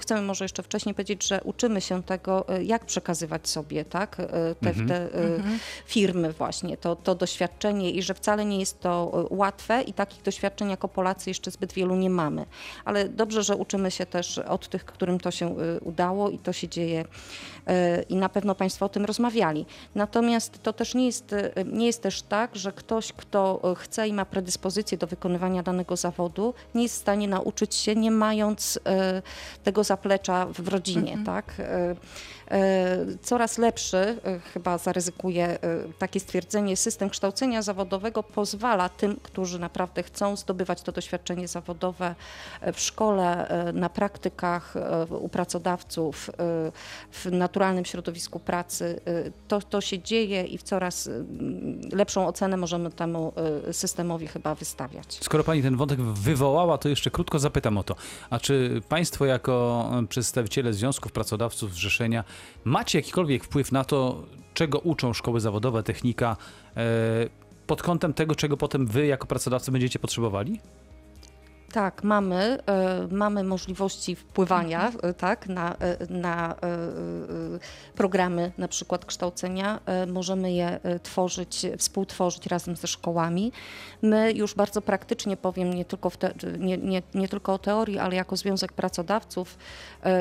chcemy 0.00 0.22
może 0.22 0.44
jeszcze 0.44 0.62
wcześniej 0.62 0.94
powiedzieć, 0.94 1.28
że 1.28 1.40
uczymy 1.44 1.80
się 1.80 2.02
tego, 2.02 2.46
jak 2.62 2.84
przekazywać 2.84 3.48
sobie 3.48 3.84
tak, 3.84 4.16
te, 4.60 4.74
te 4.88 4.94
e, 4.94 5.10
firmy 5.86 6.32
właśnie, 6.32 6.76
to, 6.76 6.96
to 6.96 7.14
doświadczenie 7.14 7.90
i 7.90 8.02
że 8.02 8.14
wcale 8.14 8.44
nie 8.44 8.60
jest 8.60 8.80
to 8.80 9.26
łatwe 9.30 9.82
i 9.82 9.92
takich 9.92 10.22
doświadczeń 10.22 10.70
jako 10.70 10.88
Polacy 10.88 11.30
jeszcze 11.30 11.50
zbyt 11.50 11.72
wielu 11.72 11.96
nie 11.96 12.10
mamy. 12.10 12.46
Ale 12.84 13.08
dobrze, 13.08 13.42
że 13.42 13.56
uczymy 13.56 13.90
się 13.90 14.06
też 14.06 14.38
od 14.38 14.68
tych, 14.68 14.84
którym 14.84 15.20
to 15.20 15.30
się 15.30 15.56
udało 15.82 16.30
i 16.30 16.38
to 16.38 16.52
się 16.52 16.68
dzieje 16.68 17.04
i 18.08 18.16
na 18.16 18.28
pewno 18.28 18.54
Państwo 18.54 18.86
o 18.86 18.88
tym 18.88 19.04
rozmawiali. 19.04 19.66
Natomiast 19.94 20.62
to 20.62 20.72
też 20.72 20.94
nie 20.94 21.06
jest, 21.06 21.34
nie 21.66 21.86
jest 21.86 22.02
też 22.02 22.22
tak, 22.22 22.56
że 22.56 22.72
ktoś, 22.72 23.12
kto 23.12 23.74
chce 23.76 24.08
i 24.08 24.12
ma 24.12 24.24
predyspozycję 24.24 24.98
do 24.98 25.06
wykonywania 25.06 25.62
danego 25.62 25.96
zawodu, 25.96 26.54
nie 26.74 26.82
jest 26.82 26.94
w 26.94 26.98
stanie 26.98 27.28
nauczyć 27.28 27.74
się, 27.74 27.94
nie 27.96 28.10
mając 28.10 28.78
e, 28.86 29.22
tego 29.64 29.84
zaplecza 29.84 30.46
w 30.46 30.68
rodzinie. 30.68 31.18
Tak? 31.26 31.54
E, 31.58 31.96
e, 32.50 33.06
Coraz 33.22 33.58
lepszy, 33.58 34.18
chyba 34.54 34.78
zaryzykuję 34.78 35.58
takie 35.98 36.20
stwierdzenie, 36.20 36.76
system 36.76 37.10
kształcenia 37.10 37.62
zawodowego 37.62 38.22
pozwala 38.22 38.88
tym, 38.88 39.16
którzy 39.22 39.58
naprawdę 39.58 40.02
chcą 40.02 40.36
zdobywać 40.36 40.82
to 40.82 40.92
doświadczenie 40.92 41.48
zawodowe 41.48 42.14
w 42.72 42.80
szkole, 42.80 43.48
na 43.72 43.88
praktykach 43.88 44.74
u 45.10 45.28
pracodawców, 45.28 46.30
w 47.12 47.26
naturalnym 47.30 47.59
środowisku 47.84 48.40
pracy. 48.40 49.00
e, 49.04 49.30
To, 49.48 49.60
to 49.60 49.80
się 49.80 49.98
dzieje 50.02 50.44
i 50.44 50.58
w 50.58 50.62
coraz 50.62 51.06
mm, 51.06 51.80
lepszą 51.92 52.26
ocenę 52.26 52.56
możemy 52.56 52.90
temu 52.90 53.32
e, 53.68 53.72
systemowi 53.72 54.26
chyba 54.26 54.54
wystawiać. 54.54 55.18
Skoro 55.22 55.44
pani 55.44 55.62
ten 55.62 55.76
wątek 55.76 56.00
wywołała, 56.02 56.78
to 56.78 56.88
jeszcze 56.88 57.10
krótko 57.10 57.38
zapytam 57.38 57.78
o 57.78 57.82
to. 57.82 57.94
A 58.30 58.38
czy 58.38 58.82
państwo 58.88 59.26
jako 59.26 59.90
przedstawiciele 60.08 60.72
związków 60.72 61.12
pracodawców, 61.12 61.74
zrzeszenia 61.74 62.24
Macie 62.64 62.98
jakikolwiek 62.98 63.44
wpływ 63.44 63.72
na 63.72 63.84
to, 63.84 64.22
czego 64.54 64.78
uczą 64.78 65.12
szkoły 65.12 65.40
zawodowe, 65.40 65.82
technika, 65.82 66.36
pod 67.66 67.82
kątem 67.82 68.14
tego, 68.14 68.34
czego 68.34 68.56
potem 68.56 68.86
wy 68.86 69.06
jako 69.06 69.26
pracodawcy 69.26 69.72
będziecie 69.72 69.98
potrzebowali? 69.98 70.60
Tak, 71.72 72.04
mamy, 72.04 72.58
e, 72.66 73.08
mamy 73.10 73.44
możliwości 73.44 74.16
wpływania 74.16 74.92
e, 75.02 75.14
tak, 75.14 75.48
na, 75.48 75.76
e, 75.76 75.96
na 76.08 76.54
programy 77.94 78.52
na 78.58 78.68
przykład 78.68 79.04
kształcenia. 79.04 79.80
Możemy 80.06 80.52
je 80.52 80.80
tworzyć, 81.02 81.66
współtworzyć 81.78 82.46
razem 82.46 82.76
ze 82.76 82.86
szkołami. 82.86 83.52
My 84.02 84.32
już 84.32 84.54
bardzo 84.54 84.82
praktycznie 84.82 85.36
powiem, 85.36 85.74
nie 85.74 85.84
tylko, 85.84 86.10
te, 86.10 86.34
nie, 86.58 86.78
nie, 86.78 87.02
nie 87.14 87.28
tylko 87.28 87.54
o 87.54 87.58
teorii, 87.58 87.98
ale 87.98 88.14
jako 88.16 88.36
Związek 88.36 88.72
Pracodawców 88.72 89.58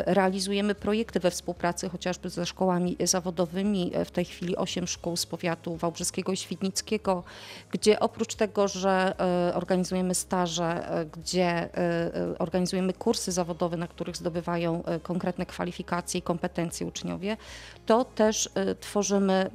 realizujemy 0.05 0.75
projekty 0.75 1.19
we 1.19 1.31
współpracy 1.31 1.89
chociażby 1.89 2.29
ze 2.29 2.45
szkołami 2.45 2.97
zawodowymi. 3.03 3.91
W 4.05 4.11
tej 4.11 4.25
chwili 4.25 4.57
osiem 4.57 4.87
szkół 4.87 5.17
z 5.17 5.25
powiatu 5.25 5.75
wałbrzyskiego 5.75 6.31
i 6.31 6.37
świdnickiego, 6.37 7.23
gdzie 7.71 7.99
oprócz 7.99 8.35
tego, 8.35 8.67
że 8.67 9.13
organizujemy 9.55 10.15
staże, 10.15 10.89
e, 10.89 11.05
gdzie 11.39 11.45
e, 11.45 11.77
e, 11.77 12.37
organizujemy 12.39 12.93
kursy 12.93 13.31
zawodowe, 13.31 13.77
na 13.77 13.87
których 13.87 14.17
zdobywają 14.17 14.83
e, 14.85 14.99
konkretne 14.99 15.45
kwalifikacje 15.45 16.19
i 16.19 16.21
kompetencje 16.21 16.87
uczniowie, 16.87 17.37
to 17.85 18.05
też 18.05 18.49
tworzymy, 18.79 19.49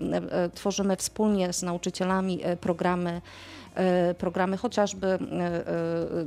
tworzymy 0.55 0.97
wspólnie 0.97 1.53
z 1.53 1.63
nauczycielami 1.63 2.41
programy, 2.61 3.21
programy 4.19 4.57
chociażby 4.57 5.19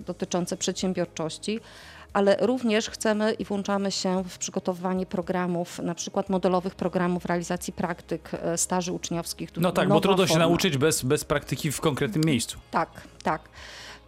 dotyczące 0.05 0.57
przedsiębiorczości. 0.57 1.59
Ale 2.13 2.37
również 2.41 2.89
chcemy 2.89 3.33
i 3.33 3.45
włączamy 3.45 3.91
się 3.91 4.23
w 4.23 4.37
przygotowywanie 4.37 5.05
programów, 5.05 5.79
na 5.79 5.95
przykład 5.95 6.29
modelowych 6.29 6.75
programów 6.75 7.25
realizacji 7.25 7.73
praktyk, 7.73 8.31
staży 8.55 8.91
uczniowskich. 8.91 9.49
No 9.57 9.71
tak, 9.71 9.89
bo 9.89 10.01
trudno 10.01 10.27
się 10.27 10.33
forma. 10.33 10.45
nauczyć 10.45 10.77
bez, 10.77 11.03
bez 11.03 11.23
praktyki 11.23 11.71
w 11.71 11.81
konkretnym 11.81 12.23
miejscu. 12.23 12.57
Tak, 12.71 12.89
tak. 13.23 13.41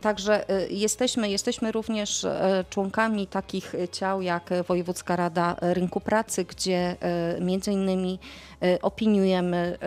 Także 0.02 0.52
y, 0.52 0.68
jesteśmy, 0.70 1.30
jesteśmy 1.30 1.72
również 1.72 2.24
e, 2.24 2.66
członkami 2.70 3.28
takich 3.28 3.74
ciał 3.92 4.22
jak 4.22 4.50
Wojewódzka 4.68 5.16
Rada 5.16 5.56
Rynku 5.62 6.00
Pracy, 6.00 6.46
gdzie 6.46 6.96
e, 7.00 7.42
między 7.42 7.72
innymi 7.72 8.20
opiniujemy 8.82 9.78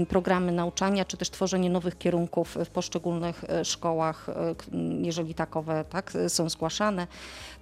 e, 0.00 0.06
programy 0.06 0.52
nauczania, 0.52 1.04
czy 1.04 1.16
też 1.16 1.30
tworzenie 1.30 1.70
nowych 1.70 1.98
kierunków 1.98 2.56
w 2.64 2.68
poszczególnych 2.68 3.44
e, 3.48 3.64
szkołach, 3.64 4.28
e, 4.28 4.54
jeżeli 5.02 5.34
takowe 5.34 5.84
tak, 5.90 6.12
są 6.28 6.48
zgłaszane. 6.48 7.06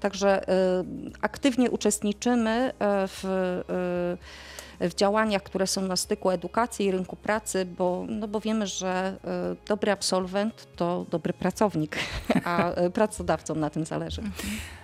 Także 0.01 0.49
e, 0.49 0.85
aktywnie 1.21 1.71
uczestniczymy 1.71 2.51
e, 2.51 2.73
w 3.09 3.25
e, 3.71 4.47
w 4.81 4.95
działaniach, 4.95 5.43
które 5.43 5.67
są 5.67 5.83
na 5.83 5.97
styku 5.97 6.31
edukacji 6.31 6.87
i 6.87 6.91
rynku 6.91 7.17
pracy, 7.17 7.67
bo, 7.79 8.05
no 8.09 8.29
bo 8.29 8.41
wiemy, 8.41 8.67
że 8.67 9.17
e, 9.25 9.57
dobry 9.69 9.93
absolwent 9.93 10.67
to 10.77 11.07
dobry 11.11 11.33
pracownik, 11.33 11.97
a 12.45 12.71
e, 12.71 12.91
pracodawcom 12.91 13.61
na 13.61 13.71
tym 13.71 13.85
zależy. 13.85 14.23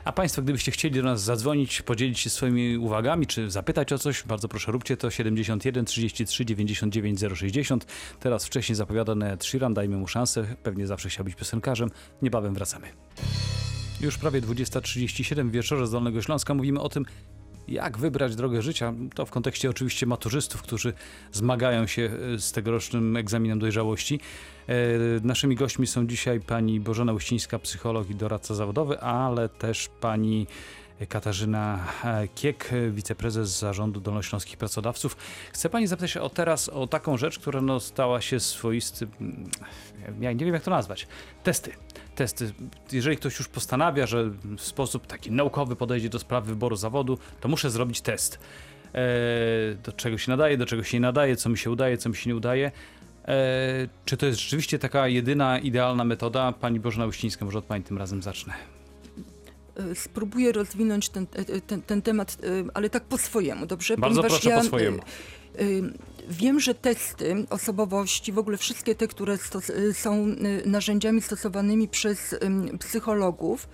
A 0.04 0.12
Państwo, 0.12 0.42
gdybyście 0.42 0.73
chcieli 0.73 0.94
do 0.94 1.02
nas 1.02 1.23
zadzwonić, 1.23 1.82
podzielić 1.82 2.21
się 2.21 2.30
swoimi 2.30 2.78
uwagami, 2.78 3.26
czy 3.26 3.50
zapytać 3.50 3.92
o 3.92 3.99
coś, 3.99 4.23
bardzo 4.23 4.49
proszę 4.49 4.73
róbcie 4.73 4.97
to 4.97 5.11
71 5.45 5.85
33 5.85 6.45
99 6.45 7.21
060. 7.35 7.87
Teraz 8.21 8.45
wcześniej 8.45 8.77
zapowiadany 8.77 9.31
Ed 9.33 9.45
Sheeran, 9.45 9.75
dajmy 9.75 9.97
mu 9.97 10.09
szansę, 10.09 10.57
pewnie 10.63 10.87
zawsze 10.87 11.09
chciał 11.09 11.25
być 11.25 11.35
piosenkarzem. 11.35 11.91
Niebawem 12.23 12.55
wracamy. 12.55 12.87
Już 14.01 14.19
prawie 14.19 14.43
20.37 14.43 15.49
w 15.49 15.51
wieczorze 15.51 15.87
z 15.87 15.91
Dolnego 15.91 16.23
Śląska 16.23 16.55
mówimy 16.55 16.81
o 16.81 16.89
tym, 16.89 17.05
jak 17.69 17.99
wybrać 17.99 18.37
drogę 18.37 18.63
życia. 18.63 18.95
To 19.15 19.27
w 19.27 19.31
kontekście 19.31 19.71
oczywiście 19.71 20.07
maturzystów, 20.07 20.63
którzy 20.63 20.93
zmagają 21.33 21.87
się 21.87 22.11
e, 22.35 22.39
z 22.39 22.53
tegorocznym 22.53 23.17
egzaminem 23.17 23.59
dojrzałości. 23.59 24.21
E, 24.69 24.75
Naszymi 25.23 25.57
gośćmi 25.57 25.87
są 25.87 26.07
dzisiaj 26.07 26.41
pani 26.41 26.81
Bożena 26.81 27.13
Uścińska, 27.13 27.59
psycholog 27.59 28.11
i 28.11 28.15
doradca 28.15 28.55
zawodowy, 28.55 29.00
ale 29.00 29.49
też 29.49 29.89
pani 30.00 30.47
Katarzyna 31.08 31.78
e, 32.04 32.28
Kiek, 32.28 32.71
wiceprezes 32.91 33.58
zarządu 33.58 34.00
Dolnośląskich 34.00 34.56
Pracodawców. 34.56 35.17
Chcę 35.52 35.71
pani 35.71 35.86
zapytać 35.86 36.17
o 36.17 36.30
teraz 36.30 36.69
o 36.69 36.86
taką 36.86 37.17
rzecz, 37.17 37.38
która 37.38 37.60
no, 37.60 37.80
stała 37.80 38.21
się 38.21 38.41
swoistym, 38.41 39.10
ja 40.21 40.32
nie 40.32 40.45
wiem 40.45 40.54
jak 40.54 40.62
to 40.62 40.71
nazwać, 40.71 41.06
testy. 41.43 41.73
Testy. 42.15 42.52
Jeżeli 42.93 43.17
ktoś 43.17 43.38
już 43.38 43.49
postanawia, 43.49 44.06
że 44.06 44.25
w 44.56 44.60
sposób 44.60 45.06
taki 45.06 45.30
naukowy 45.30 45.76
podejdzie 45.76 46.08
do 46.08 46.19
sprawy 46.19 46.47
wyboru 46.47 46.76
zawodu, 46.76 47.19
to 47.41 47.49
muszę 47.49 47.71
zrobić 47.71 48.00
test. 48.00 48.38
E, 48.95 49.00
do 49.84 49.93
czego 49.93 50.19
się 50.19 50.30
nadaje, 50.30 50.56
do 50.56 50.67
czego 50.67 50.82
się 50.82 50.97
nie 50.97 51.00
nadaje, 51.00 51.36
co 51.36 51.49
mi 51.49 51.58
się 51.58 51.71
udaje, 51.71 51.99
co 51.99 52.08
mi 52.08 52.17
się 52.17 52.30
nie 52.30 52.36
udaje. 52.36 52.73
E, 53.28 53.88
czy 54.04 54.17
to 54.17 54.26
jest 54.26 54.41
rzeczywiście 54.41 54.78
taka 54.78 55.08
jedyna, 55.08 55.58
idealna 55.58 56.04
metoda? 56.04 56.52
Pani 56.52 56.80
Bożena 56.80 57.06
Uścińska, 57.06 57.45
może 57.45 57.58
od 57.58 57.65
pani 57.65 57.84
tym 57.84 57.99
razem 57.99 58.23
zacznę. 58.23 58.81
E, 59.76 59.95
Spróbuję 59.95 60.52
rozwinąć 60.52 61.08
ten, 61.08 61.26
e, 61.35 61.61
ten, 61.61 61.82
ten 61.82 62.02
temat, 62.02 62.37
e, 62.43 62.47
ale 62.75 62.91
tak 62.91 63.04
po 63.04 63.19
swojemu, 63.19 63.67
dobrze? 63.67 63.97
Bardzo 63.97 64.23
Ponieważ 64.23 64.41
proszę, 64.41 64.56
po 64.56 64.63
e, 64.63 64.65
swojemu. 64.69 64.99
e, 64.99 65.63
Wiem, 66.28 66.61
że 66.61 66.75
testy 66.75 67.47
osobowości, 67.50 68.32
w 68.32 68.39
ogóle 68.39 68.56
wszystkie 68.56 68.95
te, 68.95 69.08
które 69.08 69.35
e, 69.35 69.95
są 69.95 70.26
e, 70.65 70.69
narzędziami 70.69 71.23
stosowanymi 71.23 71.89
przez 71.89 72.35
psychologów, 72.78 73.69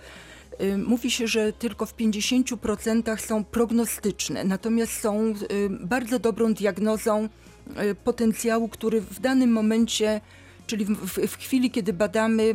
e, 0.57 0.77
mówi 0.77 1.11
się, 1.11 1.27
że 1.27 1.53
tylko 1.53 1.85
w 1.85 1.95
50% 1.95 3.17
są 3.17 3.43
prognostyczne, 3.43 4.43
natomiast 4.43 4.99
są 5.01 5.19
e, 5.27 5.33
bardzo 5.69 6.19
dobrą 6.19 6.53
diagnozą 6.53 7.29
e, 7.75 7.95
potencjału, 7.95 8.69
który 8.69 9.01
w 9.01 9.19
danym 9.19 9.51
momencie, 9.51 10.21
czyli 10.67 10.85
w, 10.85 11.19
w, 11.27 11.37
chwili, 11.37 11.71
kiedy 11.71 11.93
badamy, 11.93 12.43
e, 12.43 12.53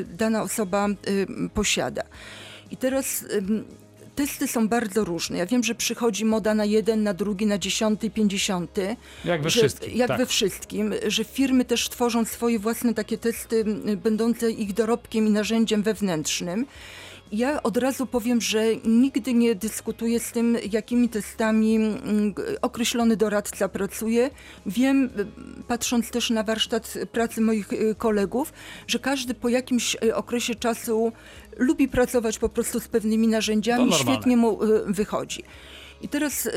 e, 0.00 0.04
dana 0.04 0.42
osoba 0.42 0.88
e, 0.88 0.94
posiada. 1.54 2.02
I 2.74 2.76
teraz 2.76 3.24
testy 4.16 4.48
są 4.48 4.68
bardzo 4.68 5.04
różne. 5.04 5.38
Ja 5.38 5.46
wiem, 5.46 5.64
że 5.64 5.74
przychodzi 5.74 6.24
moda 6.24 6.54
na 6.54 6.64
jeden, 6.64 7.02
na 7.02 7.14
drugi, 7.14 7.46
na 7.46 7.58
dziesiąty, 7.58 8.10
pięćdziesiąty. 8.10 8.96
Jak 9.24 9.42
we 9.42 9.50
że, 9.50 9.60
wszystkim. 9.60 9.96
Jak 9.96 10.08
tak. 10.08 10.18
we 10.18 10.26
wszystkim, 10.26 10.94
że 11.06 11.24
firmy 11.24 11.64
też 11.64 11.88
tworzą 11.88 12.24
swoje 12.24 12.58
własne 12.58 12.94
takie 12.94 13.18
testy, 13.18 13.64
będące 13.96 14.50
ich 14.50 14.72
dorobkiem 14.72 15.26
i 15.26 15.30
narzędziem 15.30 15.82
wewnętrznym. 15.82 16.66
Ja 17.32 17.62
od 17.62 17.76
razu 17.76 18.06
powiem, 18.06 18.40
że 18.40 18.64
nigdy 18.84 19.34
nie 19.34 19.54
dyskutuję 19.54 20.20
z 20.20 20.32
tym, 20.32 20.56
jakimi 20.72 21.08
testami 21.08 21.76
mm, 21.76 22.34
określony 22.62 23.16
doradca 23.16 23.68
pracuje. 23.68 24.30
Wiem, 24.66 25.04
y, 25.04 25.62
patrząc 25.68 26.10
też 26.10 26.30
na 26.30 26.42
warsztat 26.42 26.94
pracy 27.12 27.40
moich 27.40 27.72
y, 27.72 27.94
kolegów, 27.94 28.52
że 28.86 28.98
każdy 28.98 29.34
po 29.34 29.48
jakimś 29.48 29.96
y, 30.04 30.14
okresie 30.14 30.54
czasu 30.54 31.12
lubi 31.56 31.88
pracować 31.88 32.38
po 32.38 32.48
prostu 32.48 32.80
z 32.80 32.88
pewnymi 32.88 33.28
narzędziami, 33.28 33.92
świetnie 33.92 34.36
mu 34.36 34.58
wychodzi. 34.86 35.42
I 36.02 36.08
teraz 36.08 36.48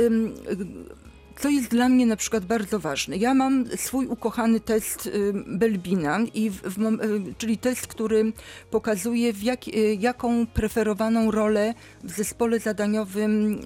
co 1.39 1.49
jest 1.49 1.67
dla 1.67 1.89
mnie 1.89 2.05
na 2.05 2.15
przykład 2.15 2.45
bardzo 2.45 2.79
ważne. 2.79 3.17
Ja 3.17 3.33
mam 3.33 3.65
swój 3.75 4.07
ukochany 4.07 4.59
test 4.59 5.05
y, 5.07 5.33
Belbina, 5.47 6.19
i 6.33 6.49
w, 6.49 6.61
w, 6.61 6.81
y, 6.81 7.33
czyli 7.37 7.57
test, 7.57 7.87
który 7.87 8.33
pokazuje, 8.71 9.33
jak, 9.41 9.67
y, 9.67 9.97
jaką 9.99 10.47
preferowaną 10.47 11.31
rolę 11.31 11.73
w 12.03 12.11
zespole 12.11 12.59
zadaniowym 12.59 13.61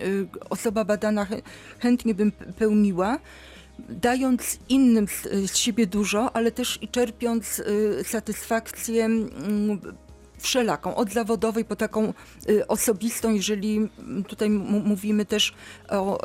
osoba 0.50 0.86
badana 0.86 1.26
chę- 1.26 1.42
chętnie 1.80 2.16
bym 2.16 2.32
pełniła. 2.32 3.20
Dając 3.90 4.60
innym 4.70 5.08
z, 5.08 5.56
siebie 5.56 5.88
dużo, 5.88 6.36
ale 6.36 6.52
też 6.52 6.80
i 6.82 6.88
czerpiąc 6.88 7.62
satysfakcję 8.04 9.06
mm, 9.06 9.80
wszelaką, 10.42 10.96
od 10.96 11.14
zawodowej 11.14 11.66
po 11.66 11.76
taką 11.76 12.14
y, 12.50 12.68
osobistą, 12.68 13.34
jeżeli 13.34 13.78
mm, 13.78 14.24
tutaj 14.24 14.50
mówimy 14.50 15.26
też 15.26 15.54
o 15.90 16.20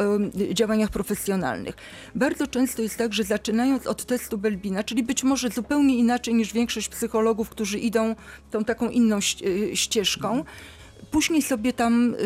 działaniach 0.52 0.90
profesjonalnych. 0.90 1.74
Bardzo 2.14 2.46
często 2.46 2.82
jest 2.82 2.96
tak, 2.96 3.12
że 3.12 3.24
zaczynając 3.24 3.86
od 3.86 4.04
testu 4.04 4.38
Belbina, 4.38 4.84
czyli 4.84 5.02
być 5.02 5.24
może 5.24 5.48
zupełnie 5.48 5.98
inaczej 5.98 6.34
niż 6.34 6.52
większość 6.52 6.88
psychologów, 6.88 7.48
którzy 7.48 7.78
idą 7.78 8.14
tą 8.50 8.64
taką 8.64 8.88
inną 8.88 9.18
y, 9.42 9.76
ścieżką, 9.76 10.44
później 11.10 11.42
sobie 11.42 11.72
tam 11.72 12.16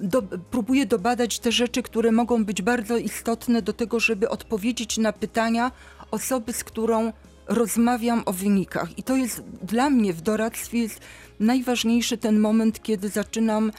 do, 0.00 0.22
próbuję 0.50 0.86
dobadać 0.86 1.38
te 1.38 1.52
rzeczy, 1.52 1.82
które 1.82 2.12
mogą 2.12 2.44
być 2.44 2.62
bardzo 2.62 2.96
istotne 2.96 3.62
do 3.62 3.72
tego, 3.72 4.00
żeby 4.00 4.28
odpowiedzieć 4.28 4.98
na 4.98 5.12
pytania 5.12 5.72
osoby, 6.10 6.52
z 6.52 6.64
którą 6.64 7.12
rozmawiam 7.50 8.22
o 8.26 8.32
wynikach. 8.32 8.98
I 8.98 9.02
to 9.02 9.16
jest 9.16 9.42
dla 9.62 9.90
mnie 9.90 10.12
w 10.12 10.20
doradztwie 10.20 10.78
jest 10.78 11.00
najważniejszy 11.40 12.18
ten 12.18 12.40
moment, 12.40 12.82
kiedy 12.82 13.08
zaczynam 13.08 13.72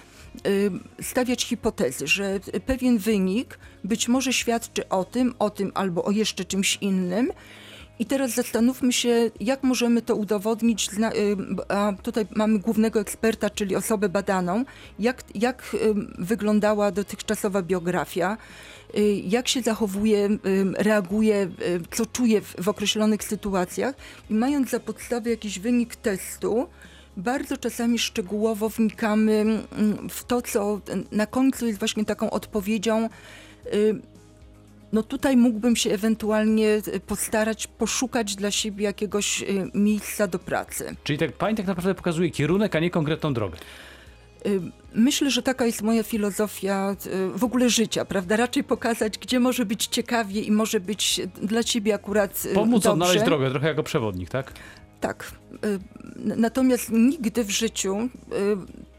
y, 0.47 0.71
stawiać 1.01 1.45
hipotezy, 1.45 2.07
że 2.07 2.39
pewien 2.65 2.97
wynik 2.97 3.59
być 3.83 4.07
może 4.07 4.33
świadczy 4.33 4.89
o 4.89 5.05
tym, 5.05 5.33
o 5.39 5.49
tym 5.49 5.71
albo 5.73 6.03
o 6.03 6.11
jeszcze 6.11 6.45
czymś 6.45 6.77
innym. 6.81 7.31
I 8.01 8.05
teraz 8.05 8.31
zastanówmy 8.31 8.93
się, 8.93 9.31
jak 9.39 9.63
możemy 9.63 10.01
to 10.01 10.15
udowodnić. 10.15 10.89
Y, 10.93 11.37
A 11.67 11.93
tutaj 12.03 12.25
mamy 12.35 12.59
głównego 12.59 12.99
eksperta, 12.99 13.49
czyli 13.49 13.75
osobę 13.75 14.09
badaną. 14.09 14.65
Jak, 14.99 15.23
jak 15.35 15.73
y, 15.73 15.93
wyglądała 16.17 16.91
dotychczasowa 16.91 17.61
biografia, 17.61 18.37
y, 18.97 19.01
jak 19.13 19.47
się 19.47 19.61
zachowuje, 19.61 20.29
reaguje, 20.77 21.49
co 21.91 22.05
czuje 22.05 22.41
w, 22.41 22.55
w 22.63 22.69
określonych 22.69 23.23
sytuacjach. 23.23 23.95
I 24.29 24.33
mając 24.33 24.69
za 24.69 24.79
podstawę 24.79 25.29
jakiś 25.29 25.59
wynik 25.59 25.95
testu, 25.95 26.67
bardzo 27.17 27.57
czasami 27.57 27.99
szczegółowo 27.99 28.69
wnikamy 28.69 29.33
mm, 29.33 30.09
w 30.09 30.23
to, 30.23 30.41
co 30.41 30.81
na 31.11 31.25
końcu 31.25 31.67
jest 31.67 31.79
właśnie 31.79 32.05
taką 32.05 32.29
odpowiedzią. 32.29 33.09
No 34.93 35.03
tutaj 35.03 35.37
mógłbym 35.37 35.75
się 35.75 35.91
ewentualnie 35.91 36.67
y, 36.95 36.99
postarać 36.99 37.67
poszukać 37.67 38.35
dla 38.35 38.51
siebie 38.51 38.83
jakiegoś 38.83 39.41
y, 39.41 39.45
miejsca 39.73 40.27
do 40.27 40.39
pracy. 40.39 40.95
Czyli 41.03 41.19
tak, 41.19 41.31
pani 41.33 41.57
tak 41.57 41.67
naprawdę 41.67 41.95
pokazuje 41.95 42.29
kierunek, 42.29 42.75
a 42.75 42.79
nie 42.79 42.89
konkretną 42.89 43.33
drogę. 43.33 43.57
Y, 44.45 44.61
Myślę, 44.95 45.31
że 45.31 45.41
taka 45.43 45.65
jest 45.65 45.81
moja 45.81 46.03
filozofia 46.03 46.95
w 47.35 47.43
ogóle 47.43 47.69
życia, 47.69 48.05
prawda? 48.05 48.35
Raczej 48.37 48.63
pokazać, 48.63 49.17
gdzie 49.17 49.39
może 49.39 49.65
być 49.65 49.87
ciekawie 49.87 50.41
i 50.41 50.51
może 50.51 50.79
być 50.79 51.21
dla 51.41 51.63
ciebie 51.63 51.93
akurat 51.93 52.43
Pomóc 52.53 52.83
dobrze. 52.83 52.91
odnaleźć 52.91 53.25
drogę, 53.25 53.49
trochę 53.51 53.67
jako 53.67 53.83
przewodnik, 53.83 54.29
tak? 54.29 54.53
Tak. 54.99 55.31
Natomiast 56.17 56.89
nigdy 56.91 57.43
w 57.43 57.49
życiu 57.49 58.09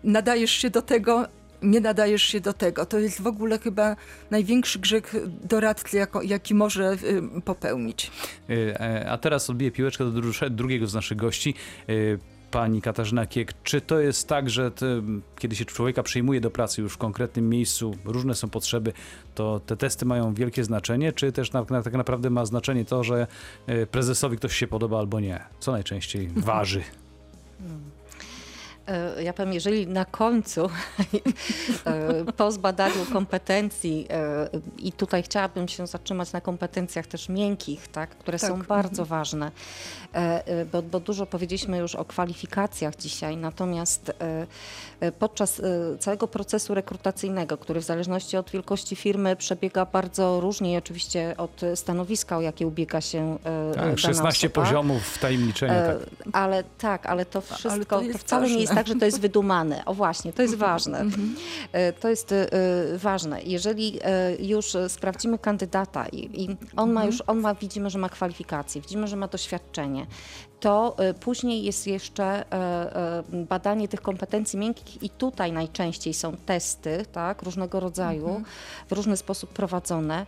nadajesz 0.04 0.50
się 0.50 0.70
do 0.70 0.82
tego, 0.82 1.26
nie 1.62 1.80
nadajesz 1.80 2.22
się 2.22 2.40
do 2.40 2.52
tego. 2.52 2.86
To 2.86 2.98
jest 2.98 3.22
w 3.22 3.26
ogóle 3.26 3.58
chyba 3.58 3.96
największy 4.30 4.78
grzech 4.78 5.14
doradcy, 5.44 5.96
jako, 5.96 6.22
jaki 6.22 6.54
może 6.54 6.92
y, 6.92 7.40
popełnić. 7.44 8.10
Y, 8.50 8.74
e, 8.80 9.10
A 9.10 9.18
teraz 9.18 9.50
odbiję 9.50 9.70
piłeczkę 9.70 10.04
do 10.04 10.20
drugiego 10.50 10.86
z 10.86 10.94
naszych 10.94 11.18
gości. 11.18 11.54
Y, 11.88 12.18
Pani 12.50 12.82
Katarzyna 12.82 13.26
Kiek, 13.26 13.52
czy 13.62 13.80
to 13.80 14.00
jest 14.00 14.28
tak, 14.28 14.50
że 14.50 14.70
te, 14.70 15.02
kiedy 15.38 15.56
się 15.56 15.64
człowieka 15.64 16.02
przyjmuje 16.02 16.40
do 16.40 16.50
pracy 16.50 16.82
już 16.82 16.92
w 16.92 16.98
konkretnym 16.98 17.48
miejscu, 17.48 17.96
różne 18.04 18.34
są 18.34 18.50
potrzeby, 18.50 18.92
to 19.34 19.60
te 19.60 19.76
testy 19.76 20.06
mają 20.06 20.34
wielkie 20.34 20.64
znaczenie, 20.64 21.12
czy 21.12 21.32
też 21.32 21.52
na, 21.52 21.64
na, 21.70 21.82
tak 21.82 21.92
naprawdę 21.92 22.30
ma 22.30 22.44
znaczenie 22.44 22.84
to, 22.84 23.04
że 23.04 23.26
prezesowi 23.90 24.36
ktoś 24.36 24.56
się 24.56 24.66
podoba 24.66 24.98
albo 24.98 25.20
nie? 25.20 25.40
Co 25.60 25.72
najczęściej 25.72 26.30
waży? 26.36 26.82
E, 28.86 29.22
Ja 29.22 29.32
powiem, 29.32 29.52
jeżeli 29.52 29.86
na 29.86 30.04
końcu, 30.04 30.70
e, 31.86 32.32
po 32.36 32.52
zbadaniu 32.52 33.06
kompetencji, 33.12 34.06
e, 34.10 34.48
i 34.78 34.92
tutaj 34.92 35.22
chciałabym 35.22 35.68
się 35.68 35.86
zatrzymać 35.86 36.32
na 36.32 36.40
kompetencjach 36.40 37.06
też 37.06 37.28
miękkich, 37.28 37.88
tak, 37.88 38.10
które 38.10 38.38
Tak. 38.38 38.50
są 38.50 38.62
bardzo 38.62 39.04
ważne, 39.04 39.50
bo, 40.72 40.82
bo 40.82 41.00
dużo 41.00 41.26
powiedzieliśmy 41.26 41.78
już 41.78 41.94
o 41.94 42.04
kwalifikacjach 42.04 42.96
dzisiaj, 42.96 43.36
natomiast 43.36 44.12
podczas 45.18 45.62
całego 46.00 46.28
procesu 46.28 46.74
rekrutacyjnego, 46.74 47.56
który 47.58 47.80
w 47.80 47.84
zależności 47.84 48.36
od 48.36 48.50
wielkości 48.50 48.96
firmy 48.96 49.36
przebiega 49.36 49.86
bardzo 49.86 50.40
różnie 50.40 50.72
i 50.72 50.76
oczywiście 50.76 51.34
od 51.38 51.60
stanowiska, 51.74 52.36
o 52.36 52.40
jakie 52.40 52.66
ubiega 52.66 53.00
się 53.00 53.38
Tak, 53.74 53.98
16 53.98 54.46
osoba. 54.48 54.64
poziomów 54.66 55.02
wtajemniczenia. 55.02 55.74
E, 55.74 55.94
Tak. 55.98 56.08
Ale 56.32 56.64
tak, 56.78 57.06
ale 57.06 57.24
to 57.26 57.40
wszystko, 57.40 57.96
ale 57.96 58.06
to, 58.06 58.12
to 58.12 58.18
wcale 58.18 58.48
nie 58.50 58.60
jest 58.60 58.71
ważne. 58.74 58.84
tak, 58.84 58.86
że 58.86 58.94
to 59.00 59.04
jest 59.04 59.20
wydumane. 59.20 59.84
O 59.84 59.94
właśnie, 59.94 60.32
to 60.32 60.42
jest 60.42 60.54
ważne. 60.54 61.04
E, 61.72 61.92
To 61.92 62.08
jest 62.08 62.32
e, 62.32 62.48
ważne. 62.98 63.42
Jeżeli 63.42 63.98
e, 64.02 64.36
już 64.38 64.76
sprawdzimy 64.88 65.38
kandydata 65.38 66.06
i, 66.08 66.42
i 66.42 66.56
on 66.76 66.92
ma 66.92 67.04
już, 67.04 67.22
on 67.26 67.40
ma, 67.40 67.54
widzimy, 67.54 67.90
że 67.90 67.98
ma 67.98 68.08
kwalifikacje, 68.08 68.80
widzimy, 68.80 69.06
że 69.08 69.16
ma 69.16 69.28
doświadczenie, 69.28 70.06
to 70.60 70.96
później 71.20 71.62
jest 71.62 71.86
jeszcze 71.86 72.44
badanie 73.48 73.88
tych 73.88 74.02
kompetencji 74.02 74.58
miękkich 74.58 75.02
i 75.02 75.10
tutaj 75.10 75.52
najczęściej 75.52 76.14
są 76.14 76.36
testy, 76.36 77.04
tak, 77.12 77.42
różnego 77.42 77.80
rodzaju, 77.80 78.42
w 78.88 78.92
różny 78.92 79.16
sposób 79.16 79.50
prowadzone. 79.50 80.26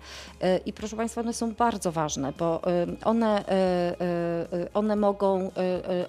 I 0.66 0.72
proszę 0.72 0.96
Państwa, 0.96 1.20
one 1.20 1.33
są 1.33 1.52
bardzo 1.52 1.92
ważne, 1.92 2.33
bo 2.38 2.62
one, 3.04 3.44
one, 4.74 4.96
mogą, 4.96 5.50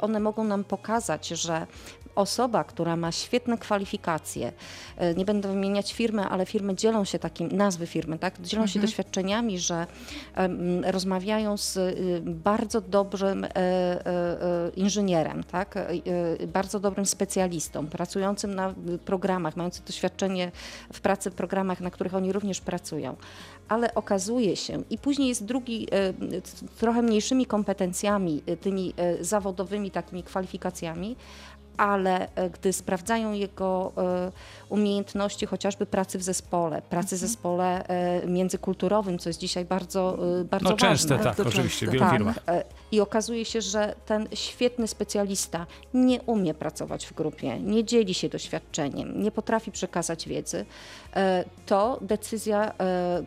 one 0.01 0.19
mogą 0.19 0.43
nam 0.43 0.63
pokazać, 0.63 1.27
że 1.27 1.67
osoba, 2.15 2.63
która 2.63 2.95
ma 2.95 3.12
świetne 3.12 3.58
kwalifikacje, 3.58 4.51
e, 4.97 5.13
nie 5.13 5.25
będę 5.25 5.49
wymieniać 5.49 5.93
firmy, 5.93 6.23
ale 6.23 6.45
firmy 6.45 6.75
dzielą 6.75 7.06
się 7.06 7.19
takim, 7.19 7.51
nazwy 7.51 7.88
firmy, 7.88 8.19
tak, 8.19 8.41
dzielą 8.41 8.67
się 8.67 8.80
doświadczeniami, 8.80 9.60
że 9.60 9.88
em, 10.36 10.86
rozmawiają 10.86 11.58
z 11.58 11.78
y, 11.78 12.21
bardzo 12.25 12.82
dobrym 12.82 13.43
e, 13.43 13.49
e, 13.56 14.06
e, 14.06 14.69
inżynierem, 14.75 15.43
tak, 15.43 15.78
e, 15.78 15.89
e, 15.89 16.47
bardzo 16.47 16.80
dobrym 16.80 17.06
specjalistą, 17.06 17.88
pracującym 17.88 18.56
na 18.56 18.73
programach, 19.06 19.56
mającym 19.56 19.86
doświadczenie 19.86 20.51
w 20.93 21.01
pracy 21.01 21.32
w 21.32 21.34
programach, 21.34 21.82
na 21.82 21.89
których 21.89 22.15
oni 22.15 22.34
również 22.34 22.62
pracują. 22.62 23.15
Ale 23.67 23.95
okazuje 23.95 24.56
się, 24.56 24.84
i 24.89 24.97
później 24.97 25.30
jest 25.30 25.45
drugi, 25.45 25.88
trochę 26.80 27.01
mniejszymi 27.01 27.45
kompetencjami, 27.45 28.41
tymi 28.62 28.93
zawodowymi 29.21 29.91
takimi 29.91 30.23
kwalifikacjami, 30.23 31.15
ale 31.77 32.27
e, 32.35 32.49
gdy 32.49 32.73
sprawdzają 32.73 33.33
jego 33.33 33.91
e, 33.97 34.31
umiejętności 34.69 35.45
chociażby 35.45 35.85
pracy 35.85 36.17
w 36.17 36.23
zespole, 36.23 36.81
pracy 36.81 37.15
w 37.15 37.19
zespole 37.19 37.88
e, 37.88 38.27
międzykulturowym, 38.27 39.19
co 39.19 39.29
jest 39.29 39.39
dzisiaj 39.39 39.65
bardzo, 39.65 40.17
bardzo 40.51 40.69
No 40.69 40.75
częste, 40.77 41.09
ważne. 41.09 41.23
tak, 41.25 41.38
Bardzo 41.38 41.49
oczywiście, 41.49 41.88
w 41.88 41.89
wielu 41.89 41.99
Tak, 42.05 42.11
firmach. 42.13 42.39
I 42.91 43.01
okazuje 43.01 43.45
się, 43.45 43.61
że 43.61 43.95
ten 44.05 44.27
świetny 44.33 44.88
specjalista 44.88 45.65
nie 45.93 46.21
umie 46.21 46.53
pracować 46.53 47.05
w 47.05 47.13
grupie, 47.13 47.59
nie 47.59 47.83
dzieli 47.83 48.13
się 48.13 48.29
doświadczeniem, 48.29 49.21
nie 49.23 49.31
potrafi 49.31 49.71
przekazać 49.71 50.27
wiedzy. 50.27 50.65
To 51.65 51.99
decyzja, 52.01 52.71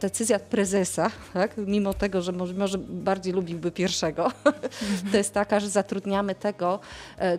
decyzja 0.01 0.39
prezesa, 0.39 1.11
tak? 1.35 1.57
mimo 1.57 1.95
tego, 1.95 2.23
że 2.23 2.33
może, 2.33 2.55
może 2.55 2.79
bardziej 2.79 3.33
lubiłby 3.33 3.71
pierwszego, 3.71 4.33
to 5.13 5.17
jest 5.17 5.35
taka, 5.35 5.61
że 5.61 5.69
zatrudniamy 5.69 6.35
tego, 6.35 6.81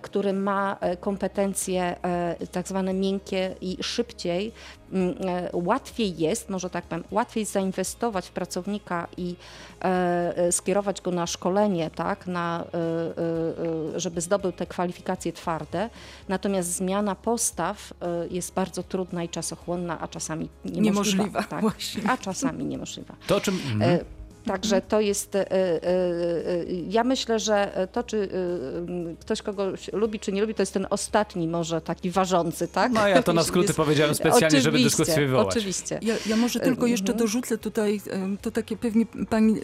który 0.01 0.33
ma 0.33 0.77
kompetencje 0.99 1.95
e, 2.03 2.47
tak 2.51 2.67
zwane 2.67 2.93
miękkie 2.93 3.55
i 3.61 3.77
szybciej, 3.81 4.51
mm, 4.91 5.15
e, 5.27 5.49
łatwiej 5.53 6.17
jest, 6.17 6.49
może 6.49 6.69
tak 6.69 6.85
powiem, 6.85 7.03
łatwiej 7.11 7.45
zainwestować 7.45 8.27
w 8.27 8.31
pracownika 8.31 9.07
i 9.17 9.35
e, 9.81 10.51
skierować 10.51 11.01
go 11.01 11.11
na 11.11 11.27
szkolenie, 11.27 11.89
tak, 11.89 12.27
na, 12.27 12.65
żeby 13.95 14.21
zdobył 14.21 14.51
te 14.51 14.65
kwalifikacje 14.65 15.33
twarde. 15.33 15.89
Natomiast 16.29 16.73
zmiana 16.73 17.15
postaw 17.15 17.93
jest 18.31 18.53
bardzo 18.53 18.83
trudna 18.83 19.23
i 19.23 19.29
czasochłonna, 19.29 19.99
a 19.99 20.07
czasami 20.07 20.49
niemożliwa. 20.65 20.91
Niemożliwa, 20.91 21.43
tak, 21.43 21.61
właśnie. 21.71 22.09
A 22.09 22.17
czasami 22.17 22.65
niemożliwa. 22.65 23.15
To 23.27 23.41
czym... 23.41 23.59
Mhm. 23.73 24.18
Także 24.45 24.81
to 24.81 25.01
jest. 25.01 25.35
e, 25.35 25.51
e, 25.51 25.83
e, 25.83 26.65
Ja 26.89 27.03
myślę, 27.03 27.39
że 27.39 27.87
to, 27.91 28.03
czy 28.03 28.29
ktoś 29.19 29.41
kogoś 29.41 29.89
lubi, 29.93 30.19
czy 30.19 30.31
nie 30.31 30.41
lubi, 30.41 30.53
to 30.55 30.61
jest 30.61 30.73
ten 30.73 30.87
ostatni, 30.89 31.47
może 31.47 31.81
taki 31.81 32.11
ważący, 32.11 32.67
tak? 32.67 32.91
No 32.91 33.07
ja 33.07 33.23
to 33.23 33.33
na 33.33 33.43
skróty 33.49 33.73
powiedziałem 33.73 34.15
specjalnie, 34.15 34.61
żeby 34.61 34.79
dyskusję 34.79 35.15
wywołać. 35.15 35.47
Oczywiście. 35.47 35.99
Ja, 36.01 36.13
ja 36.25 36.35
może 36.35 36.59
tylko 36.59 36.85
jeszcze 36.87 37.11
Mhm. 37.11 37.19
dorzucę 37.19 37.57
tutaj, 37.57 38.01
to 38.41 38.51
takie 38.51 38.77
pewnie 38.77 39.05
pani 39.29 39.55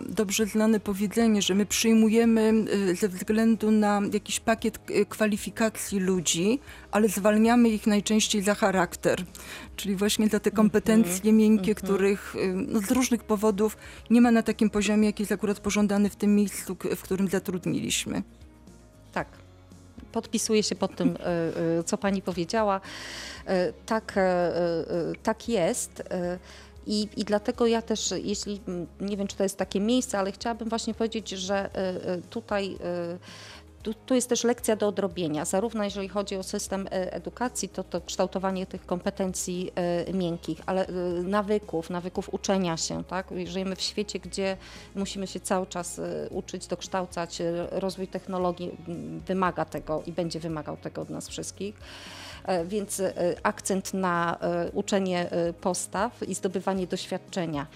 dobrze 0.00 0.46
znane 0.46 0.80
powiedzenie, 0.80 1.42
że 1.42 1.54
my 1.54 1.66
przyjmujemy 1.66 2.52
ze 3.00 3.08
względu 3.08 3.70
na 3.70 4.00
jakiś 4.12 4.40
pakiet 4.40 4.78
kwalifikacji 5.08 6.00
ludzi, 6.00 6.58
ale 6.90 7.08
zwalniamy 7.08 7.68
ich 7.68 7.86
najczęściej 7.86 8.42
za 8.42 8.54
charakter, 8.54 9.24
czyli 9.76 9.96
właśnie 9.96 10.28
za 10.28 10.40
te 10.40 10.50
Mhm. 10.50 10.56
kompetencje 10.56 11.32
miękkie, 11.32 11.74
których 11.74 12.34
em, 12.36 12.66
no, 12.72 12.80
z 12.80 12.90
różnych 12.90 13.24
powodów 13.24 13.76
nie 14.10 14.20
ma 14.20 14.30
na 14.30 14.42
takim 14.42 14.70
poziomie, 14.70 15.06
jaki 15.06 15.22
jest 15.22 15.32
akurat 15.32 15.60
pożądany 15.60 16.10
w 16.10 16.16
tym 16.16 16.34
miejscu, 16.36 16.76
w 16.96 17.02
którym 17.02 17.28
zatrudniliśmy. 17.28 18.22
Tak. 19.12 19.28
Podpisuję 20.12 20.62
się 20.62 20.74
pod 20.74 20.96
tym, 20.96 21.16
e, 21.20 21.78
e, 21.78 21.84
co 21.84 21.98
pani 21.98 22.22
powiedziała. 22.22 22.80
Tak, 23.86 24.18
tak 25.22 25.48
jest. 25.48 26.02
I, 26.86 27.08
I 27.16 27.24
dlatego 27.24 27.66
ja 27.66 27.82
też, 27.82 28.14
jeśli 28.24 28.60
nie 29.00 29.16
wiem, 29.16 29.26
czy 29.26 29.36
to 29.36 29.42
jest 29.42 29.56
takie 29.56 29.80
miejsce, 29.80 30.18
ale 30.18 30.32
chciałabym 30.32 30.68
właśnie 30.68 30.94
powiedzieć, 30.94 31.28
że 31.28 31.70
tutaj. 32.30 32.78
Tu, 33.82 33.94
tu 33.94 34.14
jest 34.14 34.28
też 34.28 34.44
lekcja 34.44 34.76
do 34.76 34.88
odrobienia, 34.88 35.44
zarówno 35.44 35.84
jeżeli 35.84 36.08
chodzi 36.08 36.36
o 36.36 36.42
system 36.42 36.86
e, 36.86 37.12
edukacji, 37.12 37.68
to, 37.68 37.84
to 37.84 38.00
kształtowanie 38.00 38.66
tych 38.66 38.86
kompetencji 38.86 39.70
e, 39.74 40.12
miękkich, 40.12 40.60
ale 40.66 40.86
e, 40.86 40.92
nawyków, 41.22 41.90
nawyków 41.90 42.34
uczenia 42.34 42.76
się. 42.76 43.04
Tak? 43.04 43.26
Żyjemy 43.44 43.76
w 43.76 43.80
świecie, 43.80 44.18
gdzie 44.18 44.56
musimy 44.94 45.26
się 45.26 45.40
cały 45.40 45.66
czas 45.66 46.00
uczyć, 46.30 46.66
dokształcać. 46.66 47.38
Rozwój 47.70 48.08
technologii 48.08 48.70
m, 48.88 49.20
wymaga 49.26 49.64
tego 49.64 50.02
i 50.06 50.12
będzie 50.12 50.40
wymagał 50.40 50.76
tego 50.76 51.02
od 51.02 51.10
nas 51.10 51.28
wszystkich. 51.28 51.74
Więc 52.64 53.02
akcent 53.42 53.94
na 53.94 54.38
uczenie 54.72 55.30
postaw 55.60 56.28
i 56.28 56.34
zdobywanie 56.34 56.86
doświadczenia. 56.86 57.66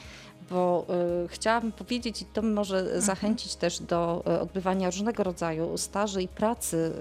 Bo 0.50 0.86
y, 1.24 1.28
chciałabym 1.28 1.72
powiedzieć, 1.72 2.22
i 2.22 2.24
to 2.24 2.42
może 2.42 2.78
Mhm. 2.78 3.00
zachęcić 3.00 3.54
też 3.56 3.78
do 3.80 4.22
y, 4.36 4.40
odbywania 4.40 4.90
różnego 4.90 5.22
rodzaju 5.22 5.78
staży 5.78 6.22
i 6.22 6.28
pracy 6.28 6.92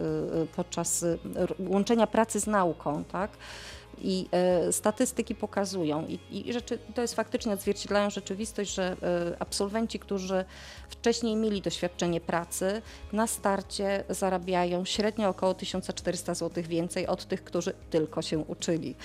y, 0.43 0.47
podczas 0.55 1.05
łączenia 1.60 2.08
pracy 2.08 2.39
z 2.39 2.47
nauką, 2.47 3.03
tak? 3.03 3.31
I 4.01 4.27
e, 4.31 4.71
statystyki 4.73 5.36
pokazują, 5.36 6.08
i, 6.08 6.47
i 6.49 6.53
rzeczy, 6.53 6.79
to 6.95 7.01
jest 7.01 7.15
faktycznie 7.15 7.53
odzwierciedlają 7.53 8.10
rzeczywistość, 8.10 8.73
że 8.73 8.95
e, 9.03 9.36
absolwenci, 9.39 9.99
którzy 9.99 10.45
wcześniej 10.89 11.36
mieli 11.36 11.62
doświadczenie 11.62 12.21
pracy, 12.21 12.81
na 13.13 13.27
starcie 13.27 14.03
zarabiają 14.10 14.86
średnio 14.86 15.29
około 15.29 15.53
1400 15.53 16.34
zł 16.34 16.63
więcej 16.67 17.08
od 17.08 17.25
tych, 17.25 17.43
którzy 17.43 17.73
tylko 17.89 18.21
się 18.21 18.39
uczyli. 18.39 18.95